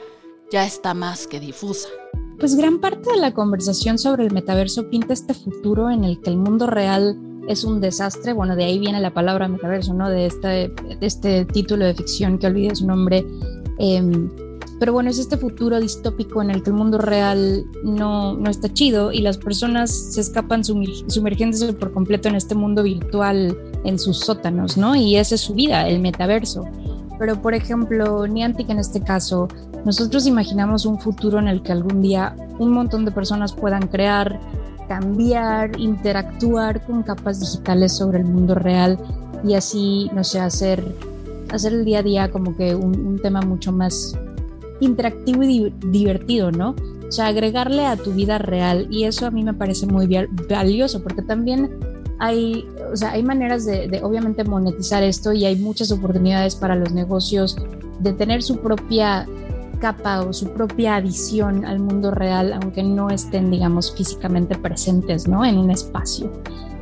ya 0.50 0.64
está 0.64 0.94
más 0.94 1.26
que 1.26 1.40
difusa. 1.40 1.88
Pues 2.38 2.54
gran 2.54 2.80
parte 2.80 3.10
de 3.10 3.16
la 3.16 3.32
conversación 3.32 3.98
sobre 3.98 4.24
el 4.24 4.32
metaverso 4.32 4.90
pinta 4.90 5.14
este 5.14 5.32
futuro 5.32 5.90
en 5.90 6.04
el 6.04 6.20
que 6.20 6.30
el 6.30 6.36
mundo 6.36 6.66
real 6.66 7.18
es 7.48 7.64
un 7.64 7.80
desastre. 7.80 8.32
Bueno, 8.32 8.56
de 8.56 8.64
ahí 8.64 8.78
viene 8.78 9.00
la 9.00 9.14
palabra 9.14 9.48
metaverso, 9.48 9.94
¿no? 9.94 10.10
De 10.10 10.26
este, 10.26 10.72
este 11.00 11.46
título 11.46 11.86
de 11.86 11.94
ficción 11.94 12.38
que 12.38 12.46
olvidé 12.46 12.76
su 12.76 12.86
nombre. 12.86 13.24
Em, 13.78 14.30
pero 14.78 14.92
bueno, 14.92 15.08
es 15.08 15.18
este 15.18 15.38
futuro 15.38 15.80
distópico 15.80 16.42
en 16.42 16.50
el 16.50 16.62
que 16.62 16.70
el 16.70 16.76
mundo 16.76 16.98
real 16.98 17.64
no, 17.82 18.34
no 18.34 18.50
está 18.50 18.72
chido 18.72 19.10
y 19.10 19.20
las 19.20 19.38
personas 19.38 19.90
se 19.90 20.20
escapan 20.20 20.64
sumergiéndose 20.64 21.72
por 21.72 21.92
completo 21.92 22.28
en 22.28 22.34
este 22.34 22.54
mundo 22.54 22.82
virtual 22.82 23.56
en 23.84 23.98
sus 23.98 24.20
sótanos, 24.20 24.76
¿no? 24.76 24.94
Y 24.94 25.16
esa 25.16 25.36
es 25.36 25.40
su 25.40 25.54
vida, 25.54 25.88
el 25.88 26.00
metaverso. 26.00 26.64
Pero 27.18 27.40
por 27.40 27.54
ejemplo, 27.54 28.26
Niantic 28.26 28.68
en 28.68 28.78
este 28.78 29.00
caso, 29.00 29.48
nosotros 29.86 30.26
imaginamos 30.26 30.84
un 30.84 31.00
futuro 31.00 31.38
en 31.38 31.48
el 31.48 31.62
que 31.62 31.72
algún 31.72 32.02
día 32.02 32.36
un 32.58 32.72
montón 32.72 33.06
de 33.06 33.12
personas 33.12 33.54
puedan 33.54 33.88
crear, 33.88 34.38
cambiar, 34.88 35.80
interactuar 35.80 36.84
con 36.84 37.02
capas 37.02 37.40
digitales 37.40 37.96
sobre 37.96 38.18
el 38.18 38.26
mundo 38.26 38.54
real 38.54 38.98
y 39.42 39.54
así, 39.54 40.10
no 40.14 40.22
sé, 40.22 40.38
hacer, 40.38 40.84
hacer 41.50 41.72
el 41.72 41.86
día 41.86 42.00
a 42.00 42.02
día 42.02 42.30
como 42.30 42.54
que 42.54 42.74
un, 42.74 42.98
un 43.06 43.18
tema 43.18 43.40
mucho 43.40 43.72
más 43.72 44.14
interactivo 44.80 45.42
y 45.42 45.72
divertido, 45.90 46.50
¿no? 46.50 46.74
o 47.08 47.12
sea, 47.12 47.28
agregarle 47.28 47.86
a 47.86 47.96
tu 47.96 48.12
vida 48.12 48.38
real 48.38 48.88
y 48.90 49.04
eso 49.04 49.26
a 49.26 49.30
mí 49.30 49.44
me 49.44 49.54
parece 49.54 49.86
muy 49.86 50.08
valioso 50.48 51.02
porque 51.02 51.22
también 51.22 51.78
hay, 52.18 52.66
o 52.92 52.96
sea, 52.96 53.12
hay 53.12 53.22
maneras 53.22 53.66
de, 53.66 54.00
obviamente 54.02 54.42
monetizar 54.44 55.02
esto 55.02 55.32
y 55.32 55.44
hay 55.44 55.56
muchas 55.56 55.92
oportunidades 55.92 56.56
para 56.56 56.74
los 56.74 56.92
negocios 56.92 57.56
de 58.00 58.12
tener 58.12 58.42
su 58.42 58.58
propia 58.58 59.26
capa 59.80 60.22
o 60.22 60.32
su 60.32 60.48
propia 60.52 60.98
visión 61.00 61.64
al 61.64 61.78
mundo 61.78 62.10
real, 62.10 62.54
aunque 62.54 62.82
no 62.82 63.10
estén, 63.10 63.50
digamos, 63.50 63.94
físicamente 63.94 64.56
presentes, 64.56 65.28
¿no? 65.28 65.44
En 65.44 65.58
un 65.58 65.70
espacio. 65.70 66.32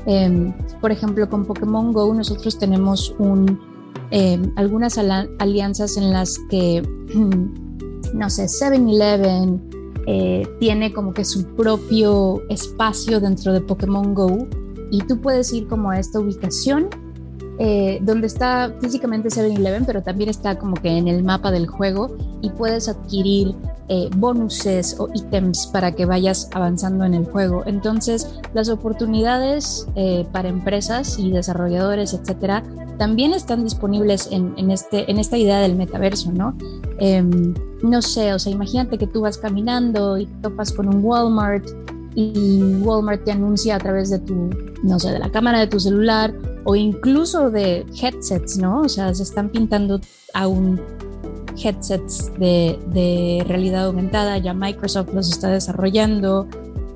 Em, 0.07 0.53
por 0.81 0.93
ejemplo, 0.93 1.29
con 1.29 1.45
Pokémon 1.45 1.93
Go 1.93 2.15
nosotros 2.15 2.59
tenemos 2.59 3.15
un, 3.19 3.59
em, 4.11 4.53
algunas 4.57 4.97
alianzas 4.97 5.97
en 5.97 6.13
las 6.13 6.39
que, 6.49 6.83
no 8.15 8.31
sé, 8.31 8.45
7-Eleven 8.45 9.61
eh, 10.07 10.47
tiene 10.61 10.93
como 10.93 11.13
que 11.13 11.25
su 11.25 11.45
propio 11.57 12.43
espacio 12.49 13.21
dentro 13.21 13.53
de 13.53 13.61
Pokémon 13.61 14.15
Go 14.15 14.47
y 14.91 15.01
tú 15.01 15.21
puedes 15.21 15.53
ir 15.53 15.67
como 15.67 15.91
a 15.91 15.99
esta 15.99 16.21
ubicación 16.21 16.89
eh, 17.59 17.99
donde 18.03 18.27
está 18.27 18.75
físicamente 18.81 19.29
7-Eleven, 19.29 19.85
pero 19.85 20.03
también 20.03 20.31
está 20.31 20.59
como 20.59 20.75
que 20.75 20.89
en 20.89 21.09
el 21.09 21.25
mapa 21.25 21.51
del 21.51 21.67
juego 21.67 22.17
y 22.41 22.51
puedes 22.51 22.89
adquirir 22.89 23.55
eh, 23.89 24.09
bonuses 24.17 24.97
o 24.99 25.09
ítems 25.15 25.67
para 25.67 25.93
que 25.93 26.07
vayas 26.07 26.49
avanzando 26.55 27.05
en 27.05 27.15
el 27.15 27.27
juego. 27.27 27.63
Entonces, 27.67 28.41
las 28.55 28.69
oportunidades 28.69 29.87
eh, 29.95 30.27
para 30.33 30.49
empresas 30.49 31.19
y 31.19 31.31
desarrolladores, 31.31 32.15
etcétera, 32.15 32.63
también 32.99 33.35
están 33.35 33.65
disponibles 33.65 34.29
en, 34.31 34.55
en, 34.57 34.71
este, 34.71 35.11
en 35.11 35.19
esta 35.19 35.37
idea 35.37 35.59
del 35.59 35.75
metaverso, 35.75 36.33
¿no? 36.33 36.57
Em, 36.99 37.55
no 37.83 38.01
sé, 38.01 38.33
o 38.33 38.39
sea, 38.39 38.53
imagínate 38.53 38.99
que 38.99 39.07
tú 39.07 39.23
vas 39.23 39.37
caminando 39.37 40.17
y 40.17 40.27
topas 40.27 40.73
con 40.73 40.89
un 40.89 41.05
Walmart 41.05 41.67
y 42.15 42.77
Walmart 42.77 43.25
te 43.25 43.33
anuncia 43.33 43.77
a 43.77 43.79
través 43.79 44.11
de 44.11 44.21
tu, 44.21 44.51
no 44.83 44.99
sé, 44.99 45.11
de 45.11 45.19
la 45.19 45.31
cámara 45.31 45.59
de 45.59 45.67
tu 45.67 45.81
celular 45.81 46.33
o 46.65 46.77
incluso 46.77 47.51
de 47.51 47.85
headsets, 48.01 48.59
¿no? 48.59 48.83
O 48.83 48.89
sea, 48.89 49.13
se 49.15 49.25
están 49.25 49.51
pintando 49.51 50.01
aún 50.33 50.81
headsets 51.57 52.33
de, 52.39 53.45
realidad 53.47 53.87
aumentada, 53.87 54.39
ya 54.39 54.55
Microsoft 54.55 55.13
los 55.15 55.31
está 55.31 55.49
desarrollando 55.49 56.47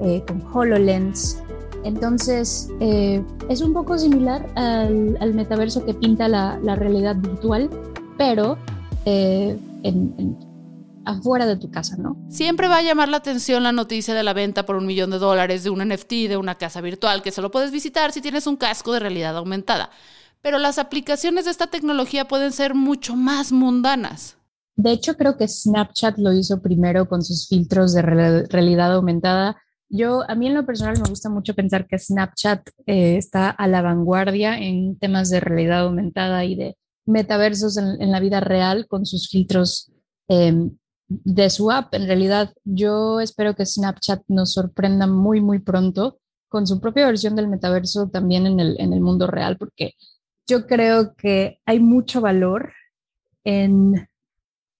eh, 0.00 0.22
con 0.26 0.42
HoloLens. 0.52 1.42
Entonces, 1.84 2.68
eh, 2.80 3.22
es 3.48 3.60
un 3.60 3.72
poco 3.72 3.98
similar 3.98 4.46
al, 4.56 5.16
al 5.20 5.34
metaverso 5.34 5.84
que 5.84 5.94
pinta 5.94 6.28
la, 6.28 6.58
la 6.62 6.74
realidad 6.74 7.16
virtual, 7.16 7.70
pero 8.16 8.58
eh, 9.04 9.56
en 9.84 10.36
afuera 11.08 11.46
de 11.46 11.56
tu 11.56 11.70
casa, 11.70 11.96
¿no? 11.96 12.16
Siempre 12.28 12.68
va 12.68 12.78
a 12.78 12.82
llamar 12.82 13.08
la 13.08 13.16
atención 13.16 13.62
la 13.62 13.72
noticia 13.72 14.14
de 14.14 14.22
la 14.22 14.34
venta 14.34 14.66
por 14.66 14.76
un 14.76 14.86
millón 14.86 15.10
de 15.10 15.18
dólares 15.18 15.64
de 15.64 15.70
un 15.70 15.86
NFT, 15.88 16.28
de 16.28 16.36
una 16.36 16.56
casa 16.56 16.82
virtual, 16.82 17.22
que 17.22 17.32
solo 17.32 17.50
puedes 17.50 17.70
visitar 17.70 18.12
si 18.12 18.20
tienes 18.20 18.46
un 18.46 18.56
casco 18.56 18.92
de 18.92 19.00
realidad 19.00 19.36
aumentada. 19.36 19.90
Pero 20.42 20.58
las 20.58 20.78
aplicaciones 20.78 21.46
de 21.46 21.50
esta 21.50 21.68
tecnología 21.68 22.28
pueden 22.28 22.52
ser 22.52 22.74
mucho 22.74 23.16
más 23.16 23.52
mundanas. 23.52 24.36
De 24.78 24.92
hecho, 24.92 25.16
creo 25.16 25.36
que 25.36 25.48
Snapchat 25.48 26.18
lo 26.18 26.32
hizo 26.32 26.62
primero 26.62 27.08
con 27.08 27.24
sus 27.24 27.48
filtros 27.48 27.94
de 27.94 28.02
realidad 28.02 28.92
aumentada. 28.92 29.60
Yo, 29.88 30.22
a 30.30 30.36
mí 30.36 30.46
en 30.46 30.54
lo 30.54 30.64
personal 30.64 30.94
me 31.02 31.08
gusta 31.08 31.28
mucho 31.28 31.52
pensar 31.56 31.88
que 31.88 31.98
Snapchat 31.98 32.68
eh, 32.86 33.16
está 33.16 33.50
a 33.50 33.66
la 33.66 33.82
vanguardia 33.82 34.56
en 34.56 34.96
temas 34.96 35.30
de 35.30 35.40
realidad 35.40 35.80
aumentada 35.80 36.44
y 36.44 36.54
de 36.54 36.76
metaversos 37.06 37.76
en, 37.76 38.12
la 38.12 38.20
vida 38.20 38.38
real 38.38 38.86
con 38.86 39.04
sus 39.04 39.28
filtros 39.28 39.90
eh, 40.28 40.70
de 41.08 41.50
su 41.50 41.72
app. 41.72 41.92
En 41.94 42.06
realidad, 42.06 42.54
yo 42.62 43.18
espero 43.18 43.56
que 43.56 43.66
Snapchat 43.66 44.22
nos 44.28 44.52
sorprenda 44.52 45.08
muy, 45.08 45.40
muy 45.40 45.58
pronto 45.58 46.20
con 46.48 46.68
su 46.68 46.80
propia 46.80 47.06
versión 47.06 47.34
del 47.34 47.48
metaverso 47.48 48.10
también 48.10 48.46
en 48.46 48.60
el, 48.60 48.76
en 48.78 48.92
el 48.92 49.00
mundo 49.00 49.26
real, 49.26 49.58
porque 49.58 49.94
yo 50.46 50.68
creo 50.68 51.16
que 51.16 51.58
hay 51.66 51.80
mucho 51.80 52.20
valor 52.20 52.74
en 53.42 54.06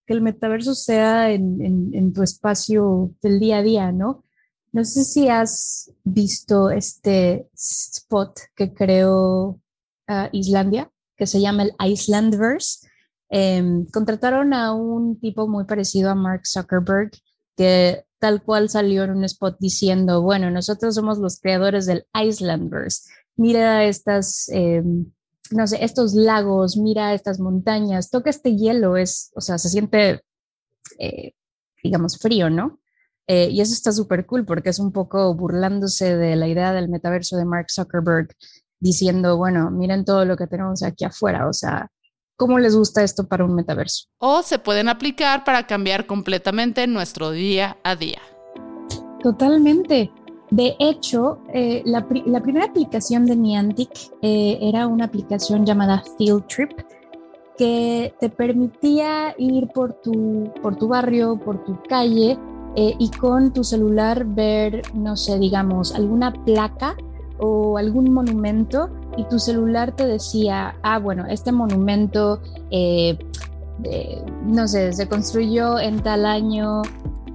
que 0.09 0.13
el 0.15 0.21
metaverso 0.23 0.73
sea 0.73 1.29
en, 1.29 2.13
tu 2.13 2.23
espacio 2.23 3.11
del 3.21 3.39
día 3.39 3.59
a 3.59 3.61
día, 3.61 3.91
¿no? 3.91 4.23
No 4.71 4.83
sé 4.83 5.03
si 5.03 5.29
has 5.29 5.91
visto 6.03 6.71
este 6.71 7.47
spot 7.53 8.39
que 8.55 8.73
creó 8.73 9.59
uh, 10.07 10.27
Islandia, 10.31 10.89
que 11.15 11.27
se 11.27 11.39
llama 11.39 11.61
el 11.61 11.73
Icelandverse, 11.79 12.89
Em, 13.29 13.85
contrataron 13.85 14.53
a 14.53 14.73
un 14.73 15.19
tipo 15.19 15.47
muy 15.47 15.65
parecido 15.65 16.09
a 16.09 16.15
Mark 16.15 16.41
Zuckerberg, 16.47 17.11
que 17.55 18.03
tal 18.17 18.41
cual 18.43 18.69
salió 18.69 19.03
en 19.03 19.11
un 19.11 19.23
spot 19.23 19.57
diciendo, 19.59 20.21
bueno, 20.21 20.49
nosotros 20.49 20.95
somos 20.95 21.19
los 21.19 21.39
creadores 21.39 21.85
del 21.85 22.05
Islandverse. 22.13 23.09
Mira 23.35 23.85
estas, 23.85 24.49
em, 24.49 25.11
no 25.51 25.67
sé, 25.67 25.83
estos 25.83 26.13
lagos, 26.13 26.77
mira 26.77 27.13
estas 27.13 27.39
montañas, 27.39 28.09
toca 28.09 28.29
este 28.29 28.55
hielo, 28.55 28.97
es, 28.97 29.31
o 29.35 29.41
sea, 29.41 29.57
se 29.57 29.69
siente, 29.69 30.21
eh, 30.99 31.33
digamos, 31.83 32.17
frío, 32.17 32.49
¿no? 32.49 32.79
Eh, 33.27 33.49
y 33.51 33.61
eso 33.61 33.73
está 33.73 33.91
súper 33.91 34.25
cool 34.25 34.45
porque 34.45 34.69
es 34.69 34.79
un 34.79 34.91
poco 34.91 35.33
burlándose 35.35 36.17
de 36.17 36.35
la 36.35 36.47
idea 36.47 36.73
del 36.73 36.89
metaverso 36.89 37.37
de 37.37 37.45
Mark 37.45 37.67
Zuckerberg, 37.69 38.29
diciendo, 38.79 39.37
bueno, 39.37 39.71
miren 39.71 40.05
todo 40.05 40.25
lo 40.25 40.37
que 40.37 40.47
tenemos 40.47 40.83
aquí 40.83 41.05
afuera, 41.05 41.47
o 41.47 41.53
sea, 41.53 41.89
¿Cómo 42.39 42.57
les 42.57 42.73
gusta 42.73 43.03
esto 43.03 43.27
para 43.27 43.43
un 43.43 43.53
metaverso? 43.53 44.05
O 44.17 44.43
se 44.43 44.59
pueden 44.59 44.87
aplicar 44.87 45.43
para 45.43 45.67
cambiar 45.67 46.05
completamente 46.05 46.87
nuestro 46.87 47.31
día 47.31 47.75
a 47.83 47.97
día. 47.97 48.21
Totalmente. 49.21 50.09
De 50.51 50.75
hecho, 50.79 51.39
eh, 51.53 51.83
la, 51.85 52.07
primera 52.07 52.65
aplicación 52.65 53.25
de 53.25 53.35
Niantic 53.35 53.91
eh, 54.21 54.57
era 54.61 54.87
una 54.87 55.05
aplicación 55.05 55.65
llamada 55.65 56.03
Field 56.17 56.47
Trip 56.47 56.71
que 57.57 58.13
te 58.19 58.29
permitía 58.29 59.35
ir 59.37 59.67
por 59.67 59.93
tu, 60.01 60.51
por 60.61 60.75
tu 60.75 60.87
barrio, 60.87 61.37
por 61.37 61.63
tu 61.65 61.77
calle 61.87 62.37
eh, 62.75 62.95
y 62.97 63.11
con 63.11 63.53
tu 63.53 63.63
celular 63.63 64.25
ver, 64.25 64.81
no 64.95 65.15
sé, 65.15 65.37
digamos, 65.37 65.93
alguna 65.93 66.33
placa 66.45 66.95
o 67.37 67.77
algún 67.77 68.11
monumento 68.11 68.89
y 69.17 69.25
tu 69.25 69.37
celular 69.37 69.95
te 69.95 70.07
decía, 70.07 70.75
ah, 70.81 70.97
bueno, 70.97 71.25
este 71.27 71.51
monumento, 71.51 72.41
no 74.45 74.67
sé, 74.67 74.93
se 74.93 75.07
construyó 75.07 75.79
en 75.79 76.01
tal 76.01 76.25
año 76.25 76.81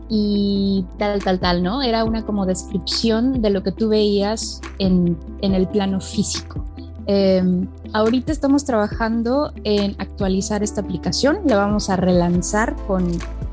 y 0.08 0.84
tal, 0.98 1.22
tal, 1.22 1.40
tal, 1.40 1.62
¿no? 1.62 1.82
Era 1.82 2.04
una 2.04 2.24
como 2.24 2.46
descripción 2.46 3.40
de 3.40 3.50
lo 3.50 3.62
que 3.62 3.72
tú 3.72 3.88
veías 3.88 4.60
en, 4.78 5.16
en 5.40 5.54
el 5.54 5.66
plano 5.66 6.00
físico. 6.00 6.64
Em, 7.06 7.68
ahorita 7.92 8.32
estamos 8.32 8.64
trabajando 8.64 9.52
en 9.64 9.94
actualizar 9.98 10.62
esta 10.62 10.80
aplicación, 10.80 11.40
la 11.46 11.56
vamos 11.56 11.90
a 11.90 11.96
relanzar 11.96 12.74
con 12.86 13.06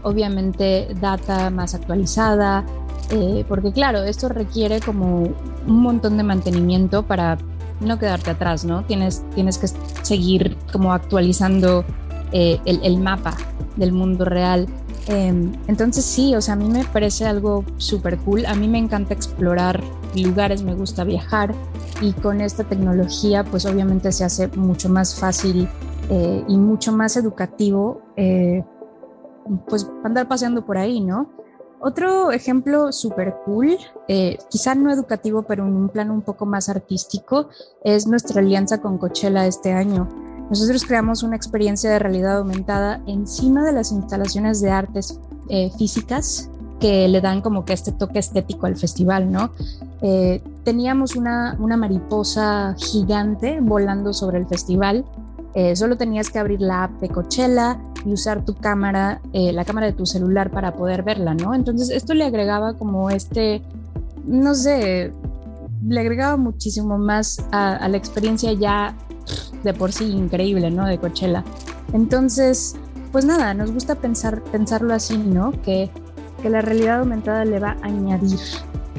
obviamente 0.03 0.87
data 1.01 1.49
más 1.49 1.75
actualizada, 1.75 2.63
eh, 3.09 3.43
porque 3.49 3.73
claro, 3.73 4.03
esto 4.03 4.29
requiere 4.29 4.79
como 4.79 5.23
un 5.67 5.81
montón 5.81 6.15
de 6.15 6.23
mantenimiento 6.23 7.03
para 7.03 7.37
no 7.81 7.99
quedarte 7.99 8.31
atrás, 8.31 8.63
¿no? 8.63 8.83
Tienes, 8.83 9.23
tienes 9.35 9.57
que 9.57 9.67
seguir 10.01 10.55
como 10.71 10.93
actualizando 10.93 11.83
eh, 12.31 12.59
el, 12.65 12.97
mapa 12.99 13.35
del 13.75 13.91
mundo 13.91 14.23
real. 14.23 14.67
Eh, 15.11 15.51
entonces 15.67 16.05
sí, 16.05 16.35
o 16.35 16.41
sea, 16.41 16.53
a 16.53 16.57
mí 16.57 16.69
me 16.69 16.85
parece 16.85 17.25
algo 17.25 17.65
súper 17.77 18.17
cool. 18.19 18.45
A 18.45 18.55
mí 18.55 18.67
me 18.67 18.77
encanta 18.77 19.13
explorar 19.13 19.81
lugares, 20.15 20.63
me 20.63 20.73
gusta 20.73 21.03
viajar 21.03 21.53
y 22.01 22.13
con 22.13 22.41
esta 22.41 22.63
tecnología 22.63 23.43
pues 23.43 23.65
obviamente 23.65 24.11
se 24.11 24.23
hace 24.23 24.47
mucho 24.49 24.89
más 24.89 25.15
fácil 25.15 25.67
eh, 26.09 26.43
y 26.47 26.57
mucho 26.57 26.91
más 26.91 27.15
educativo 27.15 28.01
eh, 28.15 28.63
pues 29.67 29.89
andar 30.03 30.27
paseando 30.27 30.65
por 30.65 30.77
ahí, 30.77 31.01
¿no? 31.01 31.29
Otro 31.83 32.31
ejemplo 32.31 32.91
súper 32.91 33.35
cool, 33.43 33.75
eh, 34.07 34.37
quizá 34.49 34.75
no 34.75 34.91
educativo, 34.91 35.43
pero 35.43 35.65
en 35.65 35.73
un 35.75 35.89
plano 35.89 36.13
un 36.13 36.21
poco 36.21 36.45
más 36.45 36.69
artístico, 36.69 37.49
es 37.83 38.05
nuestra 38.05 38.39
alianza 38.39 38.81
con 38.81 38.99
Coachella 38.99 39.47
este 39.47 39.73
año. 39.73 40.07
Nosotros 40.51 40.85
creamos 40.85 41.23
una 41.23 41.35
experiencia 41.35 41.89
de 41.89 41.97
realidad 41.97 42.37
aumentada 42.37 43.01
encima 43.07 43.65
de 43.65 43.71
las 43.71 43.91
instalaciones 43.91 44.61
de 44.61 44.69
artes 44.69 45.19
eh, 45.49 45.71
físicas 45.79 46.47
que 46.79 47.07
le 47.07 47.21
dan 47.21 47.41
como 47.41 47.65
que 47.65 47.73
este 47.73 47.91
toque 47.91 48.19
estético 48.19 48.67
al 48.67 48.75
festival, 48.75 49.31
¿no? 49.31 49.51
Eh, 50.03 50.43
teníamos 50.63 51.15
una, 51.15 51.57
una 51.59 51.77
mariposa 51.77 52.75
gigante 52.77 53.59
volando 53.61 54.13
sobre 54.13 54.37
el 54.37 54.45
festival 54.45 55.05
eh, 55.53 55.75
solo 55.75 55.97
tenías 55.97 56.29
que 56.29 56.39
abrir 56.39 56.61
la 56.61 56.85
app 56.85 57.01
de 57.01 57.09
Coachella 57.09 57.77
y 58.05 58.13
usar 58.13 58.45
tu 58.45 58.55
cámara, 58.55 59.21
eh, 59.33 59.51
la 59.51 59.65
cámara 59.65 59.87
de 59.87 59.93
tu 59.93 60.05
celular 60.05 60.49
para 60.49 60.75
poder 60.75 61.03
verla, 61.03 61.33
¿no? 61.33 61.53
Entonces 61.53 61.89
esto 61.89 62.13
le 62.13 62.23
agregaba 62.23 62.73
como 62.75 63.09
este, 63.09 63.61
no 64.25 64.55
sé, 64.55 65.11
le 65.85 65.99
agregaba 65.99 66.37
muchísimo 66.37 66.97
más 66.97 67.43
a, 67.51 67.85
la 67.89 67.97
experiencia 67.97 68.53
ya 68.53 68.95
de 69.63 69.73
por 69.73 69.91
sí 69.91 70.05
increíble, 70.05 70.71
¿no? 70.71 70.85
De 70.85 70.97
Coachella. 70.97 71.43
Entonces, 71.93 72.75
pues 73.11 73.25
nada, 73.25 73.53
nos 73.53 73.71
gusta 73.71 73.95
pensar, 73.95 74.41
pensarlo 74.51 74.93
así, 74.93 75.17
¿no? 75.17 75.51
Que 75.63 75.89
que 76.41 76.49
la 76.49 76.61
realidad 76.61 76.99
aumentada 76.99 77.45
le 77.45 77.59
va 77.59 77.77
a 77.81 77.85
añadir, 77.85 78.39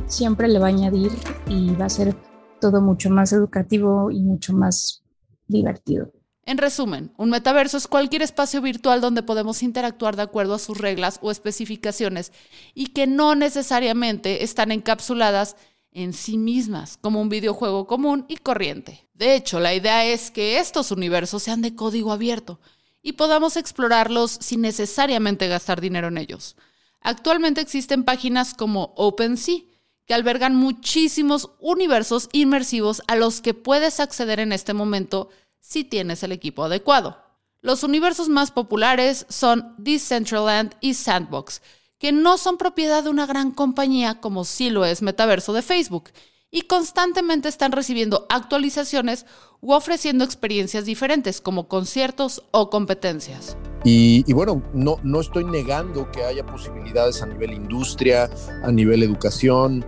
siempre 0.06 0.48
le 0.48 0.58
va 0.58 0.66
a 0.66 0.68
añadir 0.68 1.10
y 1.48 1.74
va 1.74 1.86
a 1.86 1.90
ser 1.90 2.14
todo 2.60 2.80
mucho 2.80 3.10
más 3.10 3.32
educativo 3.32 4.10
y 4.10 4.20
mucho 4.20 4.52
más 4.52 5.02
divertido. 5.48 6.12
En 6.44 6.58
resumen, 6.58 7.12
un 7.18 7.30
metaverso 7.30 7.76
es 7.76 7.86
cualquier 7.86 8.22
espacio 8.22 8.60
virtual 8.60 9.00
donde 9.00 9.22
podemos 9.22 9.62
interactuar 9.62 10.16
de 10.16 10.22
acuerdo 10.22 10.54
a 10.54 10.58
sus 10.58 10.78
reglas 10.78 11.18
o 11.22 11.30
especificaciones 11.30 12.32
y 12.74 12.88
que 12.88 13.06
no 13.06 13.34
necesariamente 13.34 14.42
están 14.42 14.72
encapsuladas 14.72 15.56
en 15.92 16.12
sí 16.12 16.38
mismas 16.38 16.98
como 17.00 17.20
un 17.20 17.28
videojuego 17.28 17.86
común 17.86 18.24
y 18.28 18.36
corriente. 18.36 19.06
De 19.14 19.34
hecho, 19.34 19.60
la 19.60 19.74
idea 19.74 20.04
es 20.04 20.30
que 20.30 20.58
estos 20.58 20.90
universos 20.90 21.42
sean 21.42 21.62
de 21.62 21.74
código 21.74 22.12
abierto 22.12 22.60
y 23.02 23.12
podamos 23.12 23.56
explorarlos 23.56 24.30
sin 24.40 24.60
necesariamente 24.60 25.48
gastar 25.48 25.80
dinero 25.80 26.08
en 26.08 26.18
ellos. 26.18 26.56
Actualmente 27.00 27.60
existen 27.60 28.04
páginas 28.04 28.54
como 28.54 28.94
OpenSea, 28.96 29.60
que 30.06 30.14
albergan 30.14 30.56
muchísimos 30.56 31.50
universos 31.60 32.28
inmersivos 32.32 33.02
a 33.06 33.16
los 33.16 33.40
que 33.40 33.54
puedes 33.54 34.00
acceder 34.00 34.40
en 34.40 34.52
este 34.52 34.74
momento 34.74 35.30
si 35.60 35.84
tienes 35.84 36.22
el 36.22 36.32
equipo 36.32 36.64
adecuado. 36.64 37.22
Los 37.60 37.84
universos 37.84 38.28
más 38.28 38.50
populares 38.50 39.26
son 39.28 39.74
Decentraland 39.78 40.74
y 40.80 40.94
Sandbox, 40.94 41.62
que 42.02 42.10
no 42.10 42.36
son 42.36 42.58
propiedad 42.58 43.04
de 43.04 43.10
una 43.10 43.26
gran 43.26 43.52
compañía 43.52 44.20
como 44.20 44.44
sí 44.44 44.70
lo 44.70 44.84
es 44.84 45.02
Metaverso 45.02 45.52
de 45.52 45.62
Facebook, 45.62 46.10
y 46.50 46.62
constantemente 46.62 47.48
están 47.48 47.70
recibiendo 47.70 48.26
actualizaciones 48.28 49.24
u 49.60 49.72
ofreciendo 49.72 50.24
experiencias 50.24 50.84
diferentes 50.84 51.40
como 51.40 51.68
conciertos 51.68 52.42
o 52.50 52.70
competencias. 52.70 53.56
Y, 53.84 54.30
bueno, 54.32 54.64
no, 54.74 54.96
no 55.04 55.20
estoy 55.20 55.44
negando 55.44 56.10
que 56.10 56.24
haya 56.24 56.44
posibilidades 56.44 57.22
a 57.22 57.26
nivel 57.26 57.52
industria, 57.52 58.28
a 58.64 58.72
nivel 58.72 59.04
educación, 59.04 59.86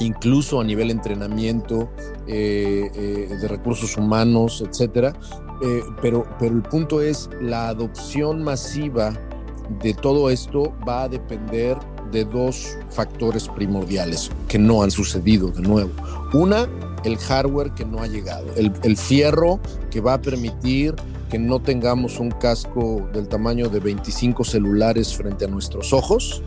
incluso 0.00 0.58
a 0.58 0.64
nivel 0.64 0.90
entrenamiento 0.90 1.92
eh, 2.26 2.90
eh, 2.94 3.36
de 3.38 3.48
recursos 3.48 3.98
humanos, 3.98 4.64
etcétera. 4.66 5.12
Eh, 5.62 5.82
pero, 6.00 6.26
pero 6.38 6.56
el 6.56 6.62
punto 6.62 7.02
es 7.02 7.28
la 7.42 7.68
adopción 7.68 8.42
masiva 8.42 9.12
de 9.80 9.94
todo 9.94 10.30
esto 10.30 10.72
va 10.86 11.04
a 11.04 11.08
depender 11.08 11.76
de 12.10 12.24
dos 12.24 12.76
factores 12.90 13.48
primordiales 13.48 14.30
que 14.48 14.58
no 14.58 14.82
han 14.82 14.90
sucedido 14.90 15.48
de 15.48 15.62
nuevo. 15.62 15.90
Una, 16.34 16.68
el 17.04 17.16
hardware 17.16 17.72
que 17.72 17.84
no 17.84 18.00
ha 18.00 18.06
llegado, 18.06 18.46
el, 18.56 18.72
el 18.82 18.96
fierro 18.96 19.60
que 19.90 20.00
va 20.00 20.14
a 20.14 20.22
permitir 20.22 20.94
que 21.30 21.38
no 21.38 21.60
tengamos 21.60 22.20
un 22.20 22.30
casco 22.30 23.08
del 23.14 23.26
tamaño 23.26 23.70
de 23.70 23.80
25 23.80 24.44
celulares 24.44 25.16
frente 25.16 25.46
a 25.46 25.48
nuestros 25.48 25.92
ojos 25.94 26.42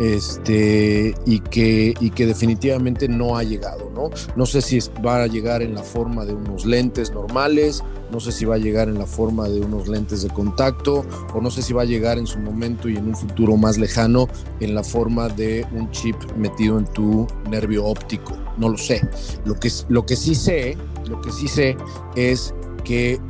este, 0.00 1.14
y, 1.26 1.40
que, 1.40 1.94
y 2.00 2.10
que 2.10 2.26
definitivamente 2.26 3.06
no 3.06 3.36
ha 3.36 3.44
llegado, 3.44 3.90
¿no? 3.94 4.10
No 4.34 4.46
sé 4.46 4.62
si 4.62 4.78
va 5.04 5.22
a 5.22 5.26
llegar 5.26 5.60
en 5.62 5.74
la 5.74 5.82
forma 5.82 6.24
de 6.24 6.32
unos 6.32 6.64
lentes 6.64 7.12
normales, 7.12 7.84
no 8.10 8.18
sé 8.18 8.32
si 8.32 8.46
va 8.46 8.54
a 8.54 8.58
llegar 8.58 8.88
en 8.88 8.98
la 8.98 9.06
forma 9.06 9.48
de 9.48 9.60
unos 9.60 9.88
lentes 9.88 10.22
de 10.22 10.30
contacto, 10.30 11.04
o 11.34 11.40
no 11.40 11.50
sé 11.50 11.60
si 11.62 11.74
va 11.74 11.82
a 11.82 11.84
llegar 11.84 12.18
en 12.18 12.26
su 12.26 12.38
momento 12.38 12.88
y 12.88 12.96
en 12.96 13.08
un 13.08 13.14
futuro 13.14 13.56
más 13.58 13.76
lejano 13.76 14.26
en 14.60 14.74
la 14.74 14.82
forma 14.82 15.28
de 15.28 15.66
un 15.72 15.90
chip 15.90 16.16
metido 16.34 16.78
en 16.78 16.86
tu 16.86 17.26
nervio 17.50 17.84
óptico, 17.84 18.32
no 18.56 18.70
lo 18.70 18.78
sé. 18.78 19.06
Lo 19.44 19.54
que, 19.54 19.70
lo 19.88 20.06
que 20.06 20.16
sí 20.16 20.34
sé, 20.34 20.78
lo 21.08 21.20
que 21.20 21.30
sí 21.30 21.46
sé 21.46 21.76
es 22.16 22.54
que 22.84 23.20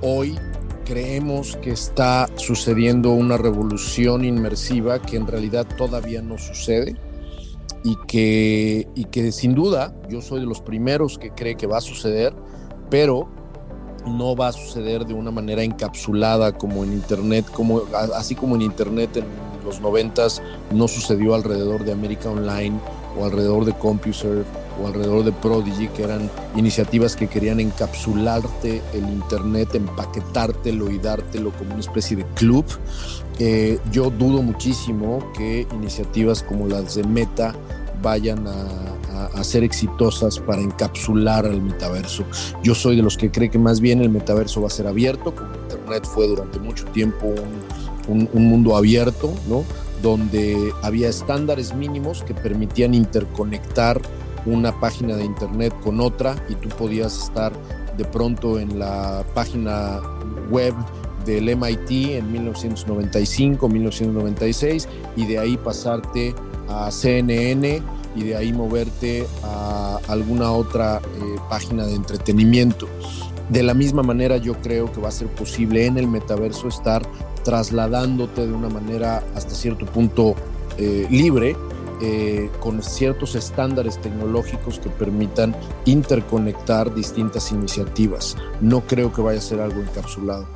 hoy 0.00 0.38
creemos 0.88 1.58
que 1.60 1.70
está 1.70 2.30
sucediendo 2.36 3.10
una 3.10 3.36
revolución 3.36 4.24
inmersiva 4.24 5.02
que 5.02 5.18
en 5.18 5.26
realidad 5.26 5.66
todavía 5.76 6.22
no 6.22 6.38
sucede 6.38 6.96
y 7.84 7.94
que, 8.06 8.88
y 8.94 9.04
que 9.04 9.30
sin 9.30 9.54
duda 9.54 9.94
yo 10.08 10.22
soy 10.22 10.40
de 10.40 10.46
los 10.46 10.62
primeros 10.62 11.18
que 11.18 11.30
cree 11.30 11.56
que 11.56 11.66
va 11.66 11.76
a 11.76 11.82
suceder, 11.82 12.32
pero 12.88 13.28
no 14.06 14.34
va 14.34 14.48
a 14.48 14.52
suceder 14.52 15.04
de 15.04 15.12
una 15.12 15.30
manera 15.30 15.62
encapsulada 15.62 16.52
como 16.56 16.84
en 16.84 16.94
Internet, 16.94 17.44
como, 17.52 17.82
así 18.14 18.34
como 18.34 18.56
en 18.56 18.62
Internet 18.62 19.18
en 19.18 19.26
los 19.66 19.82
noventas 19.82 20.40
no 20.72 20.88
sucedió 20.88 21.34
alrededor 21.34 21.84
de 21.84 21.92
América 21.92 22.30
Online 22.30 22.80
o 23.20 23.26
alrededor 23.26 23.66
de 23.66 23.74
CompuServe 23.74 24.44
o 24.80 24.86
alrededor 24.86 25.24
de 25.24 25.32
Prodigy, 25.32 25.88
que 25.88 26.04
eran 26.04 26.30
iniciativas 26.56 27.16
que 27.16 27.28
querían 27.28 27.60
encapsularte 27.60 28.82
el 28.94 29.08
Internet, 29.08 29.74
empaquetártelo 29.74 30.90
y 30.90 30.98
dártelo 30.98 31.52
como 31.52 31.72
una 31.72 31.80
especie 31.80 32.16
de 32.16 32.24
club. 32.34 32.64
Eh, 33.38 33.78
yo 33.92 34.10
dudo 34.10 34.42
muchísimo 34.42 35.32
que 35.36 35.66
iniciativas 35.72 36.42
como 36.42 36.66
las 36.66 36.94
de 36.96 37.04
Meta 37.04 37.54
vayan 38.02 38.46
a, 38.46 39.30
a, 39.34 39.44
ser 39.44 39.64
exitosas 39.64 40.38
para 40.38 40.62
encapsular 40.62 41.46
al 41.46 41.60
metaverso. 41.60 42.24
Yo 42.62 42.74
soy 42.74 42.96
de 42.96 43.02
los 43.02 43.16
que 43.16 43.30
cree 43.30 43.50
que 43.50 43.58
más 43.58 43.80
bien 43.80 44.00
el 44.00 44.10
metaverso 44.10 44.60
va 44.60 44.68
a 44.68 44.70
ser 44.70 44.86
abierto, 44.86 45.34
como 45.34 45.54
Internet 45.54 46.04
fue 46.04 46.28
durante 46.28 46.60
mucho 46.60 46.84
tiempo 46.86 47.26
un, 47.26 48.20
un, 48.20 48.30
un 48.32 48.44
mundo 48.46 48.76
abierto, 48.76 49.32
¿no? 49.48 49.64
donde 50.02 50.72
había 50.82 51.08
estándares 51.08 51.74
mínimos 51.74 52.22
que 52.22 52.34
permitían 52.34 52.94
interconectar 52.94 54.00
una 54.46 54.78
página 54.80 55.16
de 55.16 55.24
internet 55.24 55.74
con 55.82 56.00
otra 56.00 56.34
y 56.48 56.54
tú 56.54 56.68
podías 56.70 57.24
estar 57.24 57.52
de 57.96 58.04
pronto 58.04 58.58
en 58.58 58.78
la 58.78 59.24
página 59.34 60.00
web 60.50 60.74
del 61.24 61.56
MIT 61.56 62.16
en 62.16 62.32
1995, 62.32 63.68
1996 63.68 64.88
y 65.16 65.26
de 65.26 65.38
ahí 65.38 65.56
pasarte 65.56 66.34
a 66.68 66.90
CNN 66.90 67.82
y 68.14 68.22
de 68.22 68.36
ahí 68.36 68.52
moverte 68.52 69.26
a 69.42 69.98
alguna 70.08 70.52
otra 70.52 70.98
eh, 70.98 71.36
página 71.50 71.86
de 71.86 71.94
entretenimiento. 71.94 72.88
De 73.48 73.62
la 73.62 73.74
misma 73.74 74.02
manera 74.02 74.36
yo 74.36 74.54
creo 74.54 74.92
que 74.92 75.00
va 75.00 75.08
a 75.08 75.12
ser 75.12 75.28
posible 75.28 75.86
en 75.86 75.98
el 75.98 76.06
metaverso 76.06 76.68
estar 76.68 77.02
trasladándote 77.44 78.46
de 78.46 78.52
una 78.52 78.68
manera 78.68 79.22
hasta 79.34 79.54
cierto 79.54 79.86
punto 79.86 80.34
eh, 80.76 81.06
libre 81.10 81.56
eh, 82.00 82.50
con 82.60 82.82
ciertos 82.82 83.34
estándares 83.34 84.00
tecnológicos 84.00 84.78
que 84.78 84.88
permitan 84.88 85.54
interconectar 85.84 86.94
distintas 86.94 87.52
iniciativas. 87.52 88.36
No 88.60 88.82
creo 88.82 89.12
que 89.12 89.20
vaya 89.20 89.38
a 89.38 89.42
ser 89.42 89.60
algo 89.60 89.80
encapsulado. 89.80 90.46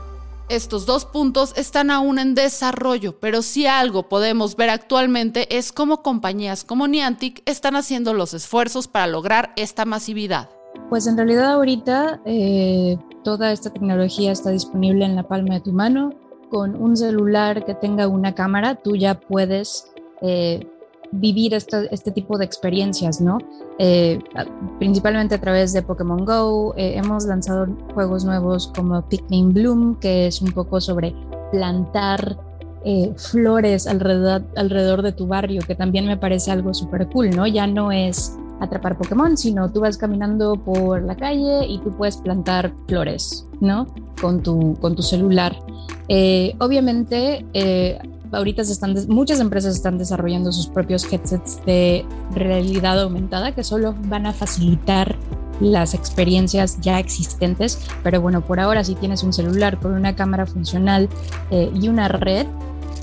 Estos 0.49 0.85
dos 0.85 1.07
puntos 1.07 1.55
están 1.57 1.91
aún 1.91 2.19
en 2.19 2.35
desarrollo, 2.35 3.19
pero 3.19 3.41
si 3.41 3.67
algo 3.67 4.09
podemos 4.09 4.55
ver 4.55 4.71
actualmente 4.71 5.57
es 5.57 5.73
cómo 5.73 6.03
compañías 6.03 6.63
como 6.63 6.87
Niantic 6.87 7.43
están 7.47 7.75
haciendo 7.75 8.13
los 8.13 8.35
esfuerzos 8.35 8.87
para 8.87 9.07
lograr 9.07 9.53
esta 9.57 9.85
masividad. 9.85 10.51
Pues 10.91 11.07
en 11.07 11.17
realidad 11.17 11.53
ahorita 11.53 12.21
eh, 12.27 12.99
toda 13.25 13.53
esta 13.53 13.71
tecnología 13.71 14.33
está 14.33 14.51
disponible 14.51 15.05
en 15.05 15.17
la 15.17 15.23
palma 15.23 15.55
de 15.55 15.61
tu 15.61 15.73
mano. 15.73 16.11
Con 16.51 16.77
un 16.77 16.99
celular 16.99 17.65
que 17.65 17.75
tenga 17.75 18.07
una 18.09 18.35
cámara, 18.35 18.75
tú 18.75 18.95
ya 18.95 19.19
puedes 19.19 19.91
eh, 20.21 20.69
vivir 21.13 21.53
este, 21.55 21.95
este, 21.95 22.11
tipo 22.11 22.39
de 22.39 22.45
experiencias, 22.45 23.21
¿no? 23.21 23.39
Eh, 23.79 24.19
principalmente 24.79 25.35
a 25.35 25.41
través 25.41 25.73
de 25.73 25.83
Pokémon 25.83 26.25
Go, 26.25 26.75
eh, 26.77 26.95
hemos 26.97 27.27
lanzado 27.27 27.69
juegos 27.95 28.25
nuevos 28.25 28.73
como 28.75 29.03
Pikmin 29.09 29.53
Bloom, 29.53 30.01
que 30.01 30.27
es 30.27 30.41
un 30.41 30.53
poco 30.53 30.81
sobre 30.81 31.15
plantar 31.53 32.39
eh, 32.85 33.13
flores 33.17 33.87
alrededor, 33.87 34.43
alrededor 34.57 35.03
de 35.03 35.13
tu 35.13 35.27
barrio, 35.27 35.63
que 35.67 35.75
también 35.75 36.07
me 36.07 36.17
parece 36.17 36.51
algo 36.51 36.73
súper 36.73 37.07
cool, 37.09 37.31
¿no? 37.31 37.47
Ya 37.47 37.67
no 37.67 37.93
es 37.93 38.37
atrapar 38.61 38.97
Pokémon, 38.97 39.37
sino 39.37 39.71
tú 39.71 39.81
vas 39.81 39.99
caminando 39.99 40.55
por 40.55 41.03
la 41.03 41.17
calle 41.17 41.67
y 41.67 41.79
tú 41.79 41.95
puedes 41.97 42.17
plantar 42.17 42.73
flores, 42.89 43.47
¿no? 43.61 43.87
Con 44.21 44.43
tu, 44.43 44.77
con 44.81 44.97
tu 44.97 45.03
celular. 45.03 45.55
obviamente, 46.59 47.45
ahorita 48.33 48.63
están, 48.63 48.97
muchas 49.09 49.41
empresas 49.41 49.75
están 49.75 49.99
desarrollando 49.99 50.53
sus 50.53 50.67
propios 50.67 51.11
headsets 51.13 51.65
de 51.65 52.05
realidad 52.35 53.01
aumentada 53.01 53.55
que 53.55 53.63
solo 53.63 53.95
van 54.07 54.27
a 54.27 54.33
facilitar 54.33 55.17
las 55.61 55.95
experiencias 55.95 56.81
ya 56.81 56.99
existentes, 56.99 57.79
pero 58.03 58.21
bueno, 58.21 58.41
por 58.41 58.59
ahora 58.59 58.83
si 58.83 58.95
tienes 58.95 59.23
un 59.23 59.33
celular 59.33 59.79
con 59.79 59.93
una 59.93 60.17
cámara 60.17 60.47
funcional 60.47 61.09
eh, 61.51 61.71
y 61.75 61.89
una 61.89 62.09
red, 62.09 62.47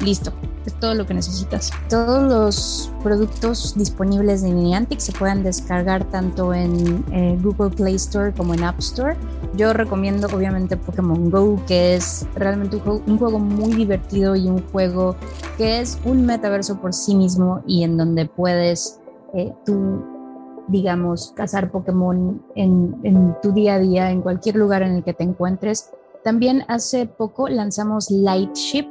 listo, 0.01 0.33
todo 0.71 0.95
lo 0.95 1.05
que 1.05 1.13
necesitas. 1.13 1.71
Todos 1.89 2.29
los 2.29 2.91
productos 3.03 3.73
disponibles 3.75 4.41
de 4.41 4.51
Niantic 4.51 4.99
se 4.99 5.11
pueden 5.13 5.43
descargar 5.43 6.03
tanto 6.05 6.53
en 6.53 7.03
eh, 7.11 7.37
Google 7.41 7.69
Play 7.69 7.95
Store 7.95 8.33
como 8.33 8.53
en 8.53 8.63
App 8.63 8.79
Store. 8.79 9.15
Yo 9.55 9.73
recomiendo 9.73 10.27
obviamente 10.27 10.77
Pokémon 10.77 11.29
Go, 11.29 11.61
que 11.67 11.95
es 11.95 12.25
realmente 12.35 12.77
un 12.85 13.17
juego, 13.17 13.39
muy 13.39 13.73
divertido 13.73 14.35
y 14.35 14.47
un 14.47 14.61
juego 14.71 15.15
que 15.57 15.79
es 15.79 15.99
un 16.05 16.25
metaverso 16.25 16.79
por 16.79 16.93
sí 16.93 17.15
mismo 17.15 17.61
y 17.65 17.83
en 17.83 17.97
donde 17.97 18.25
puedes 18.25 18.99
eh, 19.33 19.53
tú 19.65 20.03
digamos, 20.69 21.33
cazar 21.35 21.71
Pokémon 21.71 22.41
en, 22.55 23.35
tu 23.41 23.51
día 23.51 23.75
a 23.75 23.79
día, 23.79 24.11
en 24.11 24.21
cualquier 24.21 24.55
lugar 24.55 24.83
en 24.83 24.93
el 24.93 25.03
que 25.03 25.13
te 25.13 25.23
encuentres. 25.23 25.91
También 26.23 26.63
hace 26.67 27.05
poco 27.05 27.47
lanzamos 27.47 28.11
Lightship, 28.11 28.87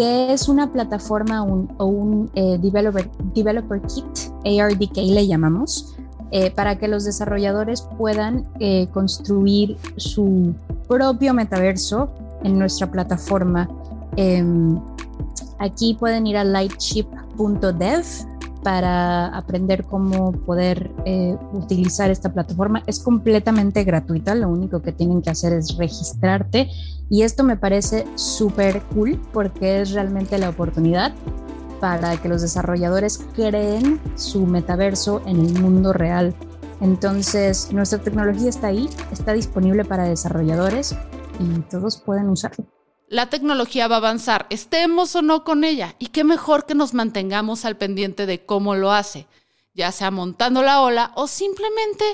que 0.00 0.32
es 0.32 0.48
una 0.48 0.72
plataforma 0.72 1.44
o 1.44 1.84
un 1.84 2.30
eh, 2.34 2.56
developer, 2.58 3.06
developer 3.34 3.82
Kit, 3.82 4.32
ARDK 4.46 4.96
le 4.96 5.26
llamamos, 5.26 5.94
eh, 6.30 6.50
para 6.50 6.78
que 6.78 6.88
los 6.88 7.04
desarrolladores 7.04 7.86
puedan 7.98 8.48
eh, 8.60 8.88
construir 8.94 9.76
su 9.98 10.54
propio 10.88 11.34
metaverso 11.34 12.08
en 12.44 12.58
nuestra 12.58 12.90
plataforma. 12.90 13.68
Em, 14.16 14.80
aquí 15.58 15.92
pueden 15.92 16.26
ir 16.26 16.38
a 16.38 16.44
lightship.dev 16.44 18.06
para 18.62 19.26
aprender 19.28 19.84
cómo 19.84 20.32
poder 20.32 20.90
eh, 21.04 21.36
utilizar 21.52 22.10
esta 22.10 22.32
plataforma. 22.32 22.82
Es 22.86 23.00
completamente 23.00 23.84
gratuita, 23.84 24.34
lo 24.34 24.48
único 24.48 24.82
que 24.82 24.92
tienen 24.92 25.22
que 25.22 25.30
hacer 25.30 25.52
es 25.52 25.76
registrarte 25.76 26.68
y 27.08 27.22
esto 27.22 27.42
me 27.42 27.56
parece 27.56 28.06
súper 28.14 28.82
cool 28.94 29.20
porque 29.32 29.80
es 29.80 29.92
realmente 29.92 30.38
la 30.38 30.48
oportunidad 30.48 31.12
para 31.80 32.16
que 32.18 32.28
los 32.28 32.42
desarrolladores 32.42 33.18
creen 33.34 34.00
su 34.14 34.46
metaverso 34.46 35.22
en 35.26 35.40
el 35.40 35.60
mundo 35.60 35.92
real. 35.92 36.34
Entonces, 36.80 37.72
nuestra 37.72 37.98
tecnología 37.98 38.48
está 38.48 38.68
ahí, 38.68 38.88
está 39.12 39.32
disponible 39.32 39.84
para 39.84 40.04
desarrolladores 40.04 40.94
y 41.38 41.60
todos 41.70 41.98
pueden 41.98 42.28
usarlo. 42.28 42.64
La 43.10 43.28
tecnología 43.28 43.88
va 43.88 43.96
a 43.96 43.98
avanzar, 43.98 44.46
estemos 44.50 45.16
o 45.16 45.22
no 45.22 45.42
con 45.42 45.64
ella, 45.64 45.96
y 45.98 46.06
qué 46.10 46.22
mejor 46.22 46.64
que 46.64 46.76
nos 46.76 46.94
mantengamos 46.94 47.64
al 47.64 47.76
pendiente 47.76 48.24
de 48.24 48.46
cómo 48.46 48.76
lo 48.76 48.92
hace, 48.92 49.26
ya 49.74 49.90
sea 49.90 50.12
montando 50.12 50.62
la 50.62 50.80
ola 50.80 51.10
o 51.16 51.26
simplemente 51.26 52.04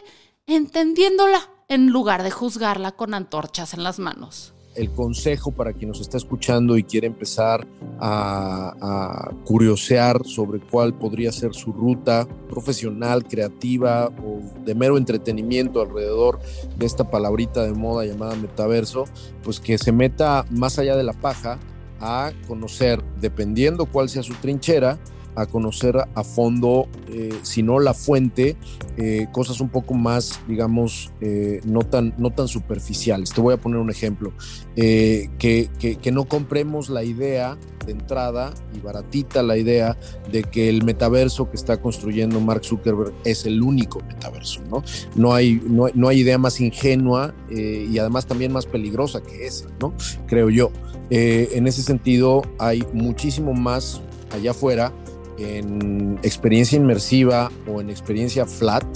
entendiéndola 0.46 1.50
en 1.68 1.88
lugar 1.88 2.22
de 2.22 2.30
juzgarla 2.30 2.92
con 2.92 3.12
antorchas 3.12 3.74
en 3.74 3.84
las 3.84 3.98
manos 3.98 4.54
el 4.76 4.90
consejo 4.90 5.52
para 5.52 5.72
quien 5.72 5.88
nos 5.88 6.00
está 6.00 6.16
escuchando 6.16 6.76
y 6.76 6.84
quiere 6.84 7.06
empezar 7.06 7.66
a, 7.98 8.74
a, 8.80 9.34
curiosear 9.44 10.24
sobre 10.24 10.60
cuál 10.60 10.94
podría 10.94 11.32
ser 11.32 11.54
su 11.54 11.72
ruta 11.72 12.26
profesional, 12.48 13.24
creativa 13.24 14.06
o 14.06 14.40
de 14.64 14.74
mero 14.74 14.98
entretenimiento 14.98 15.80
alrededor 15.80 16.38
de 16.76 16.86
esta 16.86 17.10
palabrita 17.10 17.62
de 17.64 17.72
moda 17.72 18.04
llamada 18.04 18.36
metaverso, 18.36 19.04
pues 19.42 19.60
que 19.60 19.78
se 19.78 19.92
meta 19.92 20.44
más 20.50 20.78
allá 20.78 20.96
de 20.96 21.04
la 21.04 21.14
paja 21.14 21.58
a 22.00 22.32
conocer, 22.46 23.02
dependiendo 23.20 23.86
cuál 23.86 24.08
sea 24.08 24.22
su 24.22 24.34
trinchera, 24.34 24.98
a 25.36 25.46
conocer 25.46 25.96
a 26.14 26.24
fondo, 26.24 26.88
eh, 27.08 27.38
si 27.42 27.62
no 27.62 27.78
la 27.78 27.92
fuente, 27.92 28.56
eh, 28.96 29.26
cosas 29.32 29.60
un 29.60 29.68
poco 29.68 29.94
más, 29.94 30.40
digamos, 30.48 31.12
eh, 31.20 31.60
no, 31.64 31.82
tan, 31.82 32.14
no 32.16 32.30
tan 32.30 32.48
superficiales. 32.48 33.30
Te 33.30 33.42
voy 33.42 33.54
a 33.54 33.58
poner 33.58 33.78
un 33.78 33.90
ejemplo, 33.90 34.32
que, 34.74 35.70
que, 35.78 36.12
no 36.12 36.24
compremos 36.24 36.88
la 36.88 37.04
idea 37.04 37.58
de 37.84 37.92
entrada 37.92 38.54
y 38.74 38.80
baratita 38.80 39.42
la 39.42 39.58
idea 39.58 39.98
de 40.32 40.42
que 40.44 40.68
el 40.70 40.84
metaverso 40.84 41.50
que 41.50 41.56
está 41.56 41.80
construyendo 41.80 42.40
Mark 42.40 42.64
Zuckerberg 42.64 43.12
es 43.24 43.44
el 43.44 43.62
único 43.62 44.00
metaverso, 44.06 44.62
¿no? 44.70 44.82
No 45.14 45.34
hay, 45.34 45.60
no, 45.66 45.86
no 45.94 46.08
hay 46.08 46.20
idea 46.20 46.38
más 46.38 46.60
ingenua 46.60 47.34
y 47.50 47.98
además 47.98 48.26
también 48.26 48.52
más 48.52 48.64
peligrosa 48.64 49.22
que 49.22 49.46
esa, 49.46 49.66
¿no? 49.80 49.92
Creo 50.26 50.48
yo. 50.48 50.70
en 51.10 51.66
ese 51.66 51.82
sentido, 51.82 52.42
hay 52.58 52.84
muchísimo 52.94 53.52
más 53.52 54.00
allá 54.32 54.52
afuera 54.52 54.92
en 55.38 56.18
experiencia 56.22 56.76
inmersiva 56.76 57.50
o 57.66 57.80
en 57.80 57.90
experiencia 57.90 58.46
flat 58.46 58.86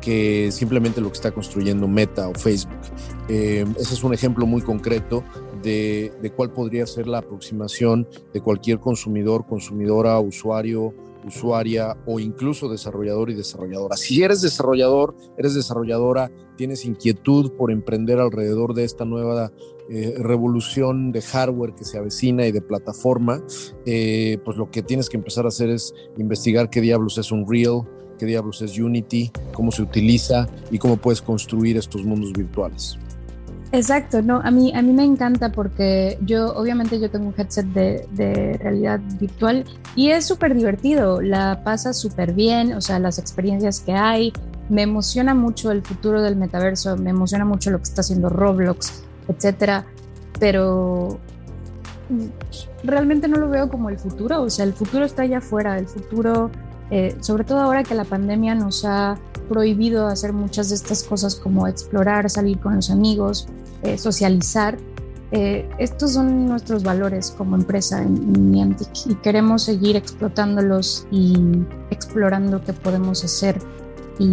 que 0.00 0.50
simplemente 0.50 1.00
lo 1.00 1.08
que 1.08 1.16
está 1.16 1.30
construyendo 1.30 1.86
Meta 1.86 2.28
o 2.28 2.34
Facebook. 2.34 2.80
Eh, 3.28 3.66
ese 3.78 3.94
es 3.94 4.02
un 4.02 4.14
ejemplo 4.14 4.46
muy 4.46 4.62
concreto 4.62 5.22
de, 5.62 6.12
de, 6.22 6.30
cuál 6.30 6.52
podría 6.52 6.86
ser 6.86 7.06
la 7.06 7.18
aproximación 7.18 8.08
de 8.32 8.40
cualquier 8.40 8.80
consumidor, 8.80 9.46
consumidora, 9.46 10.18
usuario, 10.18 10.94
usuaria 11.26 11.96
o 12.06 12.18
incluso 12.18 12.68
desarrollador 12.68 13.30
y 13.30 13.34
desarrolladora. 13.34 13.96
Si 13.96 14.22
eres 14.22 14.40
desarrollador, 14.40 15.14
eres 15.36 15.54
desarrolladora, 15.54 16.30
tienes 16.56 16.84
inquietud 16.84 17.52
por 17.52 17.70
emprender 17.70 18.18
alrededor 18.20 18.74
de 18.74 18.84
esta 18.84 19.04
nueva 19.04 19.52
eh, 19.92 20.14
revolución 20.18 21.10
de 21.10 21.20
hardware 21.20 21.74
que 21.74 21.84
se 21.84 21.98
avecina 21.98 22.46
y 22.46 22.52
de 22.52 22.62
plataforma, 22.62 23.42
eh, 23.86 24.38
pues 24.44 24.56
lo 24.56 24.70
que 24.70 24.82
tienes 24.82 25.08
que 25.08 25.16
empezar 25.16 25.46
a 25.46 25.48
hacer 25.48 25.68
es 25.68 25.92
investigar 26.16 26.70
qué 26.70 26.80
diablos 26.80 27.18
es 27.18 27.32
Unreal, 27.32 27.82
qué 28.16 28.24
diablos 28.24 28.62
es 28.62 28.78
Unity, 28.78 29.32
cómo 29.52 29.72
se 29.72 29.82
utiliza 29.82 30.46
y 30.70 30.78
cómo 30.78 30.96
puedes 30.96 31.20
construir 31.20 31.76
estos 31.76 32.04
mundos 32.04 32.32
virtuales. 32.32 32.98
Exacto, 33.72 34.22
no, 34.22 34.40
a 34.44 34.50
mí, 34.52 34.72
a 34.74 34.82
mí 34.82 34.92
me 34.92 35.04
encanta 35.04 35.50
porque 35.50 36.18
yo, 36.24 36.54
obviamente 36.54 37.00
yo 37.00 37.10
tengo 37.10 37.26
un 37.26 37.34
headset 37.36 37.66
de, 37.66 38.06
de 38.12 38.58
realidad 38.58 39.00
virtual 39.18 39.64
y 39.96 40.10
es 40.10 40.24
súper 40.24 40.54
divertido, 40.54 41.20
la 41.20 41.62
pasa 41.64 41.92
súper 41.92 42.32
bien, 42.32 42.74
o 42.74 42.80
sea, 42.80 43.00
las 43.00 43.18
experiencias 43.18 43.80
que 43.80 43.92
hay, 43.92 44.32
me 44.68 44.82
emociona 44.82 45.34
mucho 45.34 45.72
el 45.72 45.82
futuro 45.82 46.22
del 46.22 46.36
metaverso, 46.36 46.96
me 46.96 47.10
emociona 47.10 47.44
mucho 47.44 47.70
lo 47.70 47.78
que 47.78 47.84
está 47.84 48.02
haciendo 48.02 48.28
Roblox, 48.28 49.04
etcétera, 49.30 49.86
pero 50.38 51.18
realmente 52.82 53.28
no 53.28 53.38
lo 53.38 53.48
veo 53.48 53.68
como 53.68 53.88
el 53.88 53.98
futuro, 53.98 54.42
o 54.42 54.50
sea, 54.50 54.64
el 54.64 54.72
futuro 54.72 55.04
está 55.04 55.22
allá 55.22 55.38
afuera, 55.38 55.78
el 55.78 55.86
futuro, 55.86 56.50
eh, 56.90 57.16
sobre 57.20 57.44
todo 57.44 57.60
ahora 57.60 57.82
que 57.82 57.94
la 57.94 58.04
pandemia 58.04 58.54
nos 58.54 58.84
ha 58.84 59.18
prohibido 59.48 60.06
hacer 60.06 60.32
muchas 60.32 60.70
de 60.70 60.76
estas 60.76 61.02
cosas 61.04 61.36
como 61.36 61.66
explorar, 61.66 62.28
salir 62.30 62.58
con 62.58 62.76
los 62.76 62.90
amigos, 62.90 63.48
eh, 63.82 63.98
socializar. 63.98 64.78
Eh, 65.32 65.68
estos 65.78 66.14
son 66.14 66.46
nuestros 66.46 66.82
valores 66.82 67.32
como 67.36 67.54
empresa 67.54 68.02
en, 68.02 68.50
Niantic 68.50 68.88
y 69.06 69.14
queremos 69.16 69.62
seguir 69.62 69.94
explotándolos 69.94 71.06
y 71.12 71.36
explorando 71.90 72.64
qué 72.64 72.72
podemos 72.72 73.22
hacer 73.24 73.58
y 74.18 74.32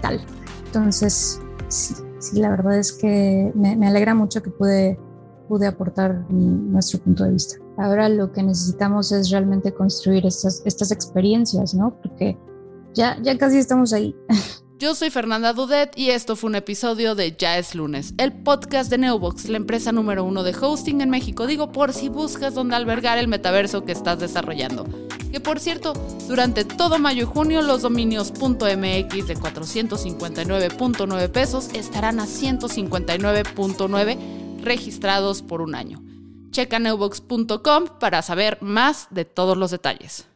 tal. 0.00 0.20
Entonces, 0.66 1.40
sí, 1.68 1.94
sí, 2.22 2.38
la 2.38 2.50
verdad 2.50 2.78
es 2.78 2.92
que 2.92 3.52
me, 3.54 3.86
alegra 3.86 4.14
mucho 4.14 4.42
que 4.42 4.50
pude, 4.50 4.98
pude 5.48 5.66
aportar 5.66 6.24
nuestro 6.30 7.00
punto 7.00 7.24
de 7.24 7.32
vista. 7.32 7.56
Ahora 7.76 8.08
lo 8.08 8.32
que 8.32 8.42
necesitamos 8.42 9.12
es 9.12 9.30
realmente 9.30 9.72
construir 9.72 10.24
estas, 10.26 10.62
estas 10.64 10.92
experiencias, 10.92 11.74
¿no? 11.74 11.98
Porque 12.00 12.38
ya, 12.94 13.18
ya 13.22 13.36
casi 13.36 13.58
estamos 13.58 13.92
ahí. 13.92 14.16
Yo 14.82 14.94
soy 14.96 15.10
Fernanda 15.10 15.52
Dudet 15.52 15.96
y 15.96 16.10
esto 16.10 16.34
fue 16.34 16.50
un 16.50 16.56
episodio 16.56 17.14
de 17.14 17.36
Ya 17.38 17.56
es 17.56 17.76
lunes, 17.76 18.14
el 18.18 18.32
podcast 18.32 18.90
de 18.90 18.98
Neobox, 18.98 19.48
la 19.48 19.58
empresa 19.58 19.92
número 19.92 20.24
uno 20.24 20.42
de 20.42 20.56
hosting 20.60 21.02
en 21.02 21.08
México. 21.08 21.46
Digo 21.46 21.70
por 21.70 21.92
si 21.92 22.08
buscas 22.08 22.54
dónde 22.54 22.74
albergar 22.74 23.16
el 23.16 23.28
metaverso 23.28 23.84
que 23.84 23.92
estás 23.92 24.18
desarrollando. 24.18 24.84
Que 25.30 25.38
por 25.38 25.60
cierto, 25.60 25.92
durante 26.26 26.64
todo 26.64 26.98
mayo 26.98 27.22
y 27.22 27.26
junio 27.26 27.62
los 27.62 27.82
dominios 27.82 28.32
.mx 28.32 29.28
de 29.28 29.36
459.9 29.36 31.30
pesos 31.30 31.68
estarán 31.74 32.18
a 32.18 32.26
159.9 32.26 34.64
registrados 34.64 35.42
por 35.42 35.62
un 35.62 35.76
año. 35.76 36.02
Checa 36.50 36.80
neobox.com 36.80 37.84
para 38.00 38.20
saber 38.20 38.58
más 38.60 39.06
de 39.10 39.26
todos 39.26 39.56
los 39.56 39.70
detalles. 39.70 40.26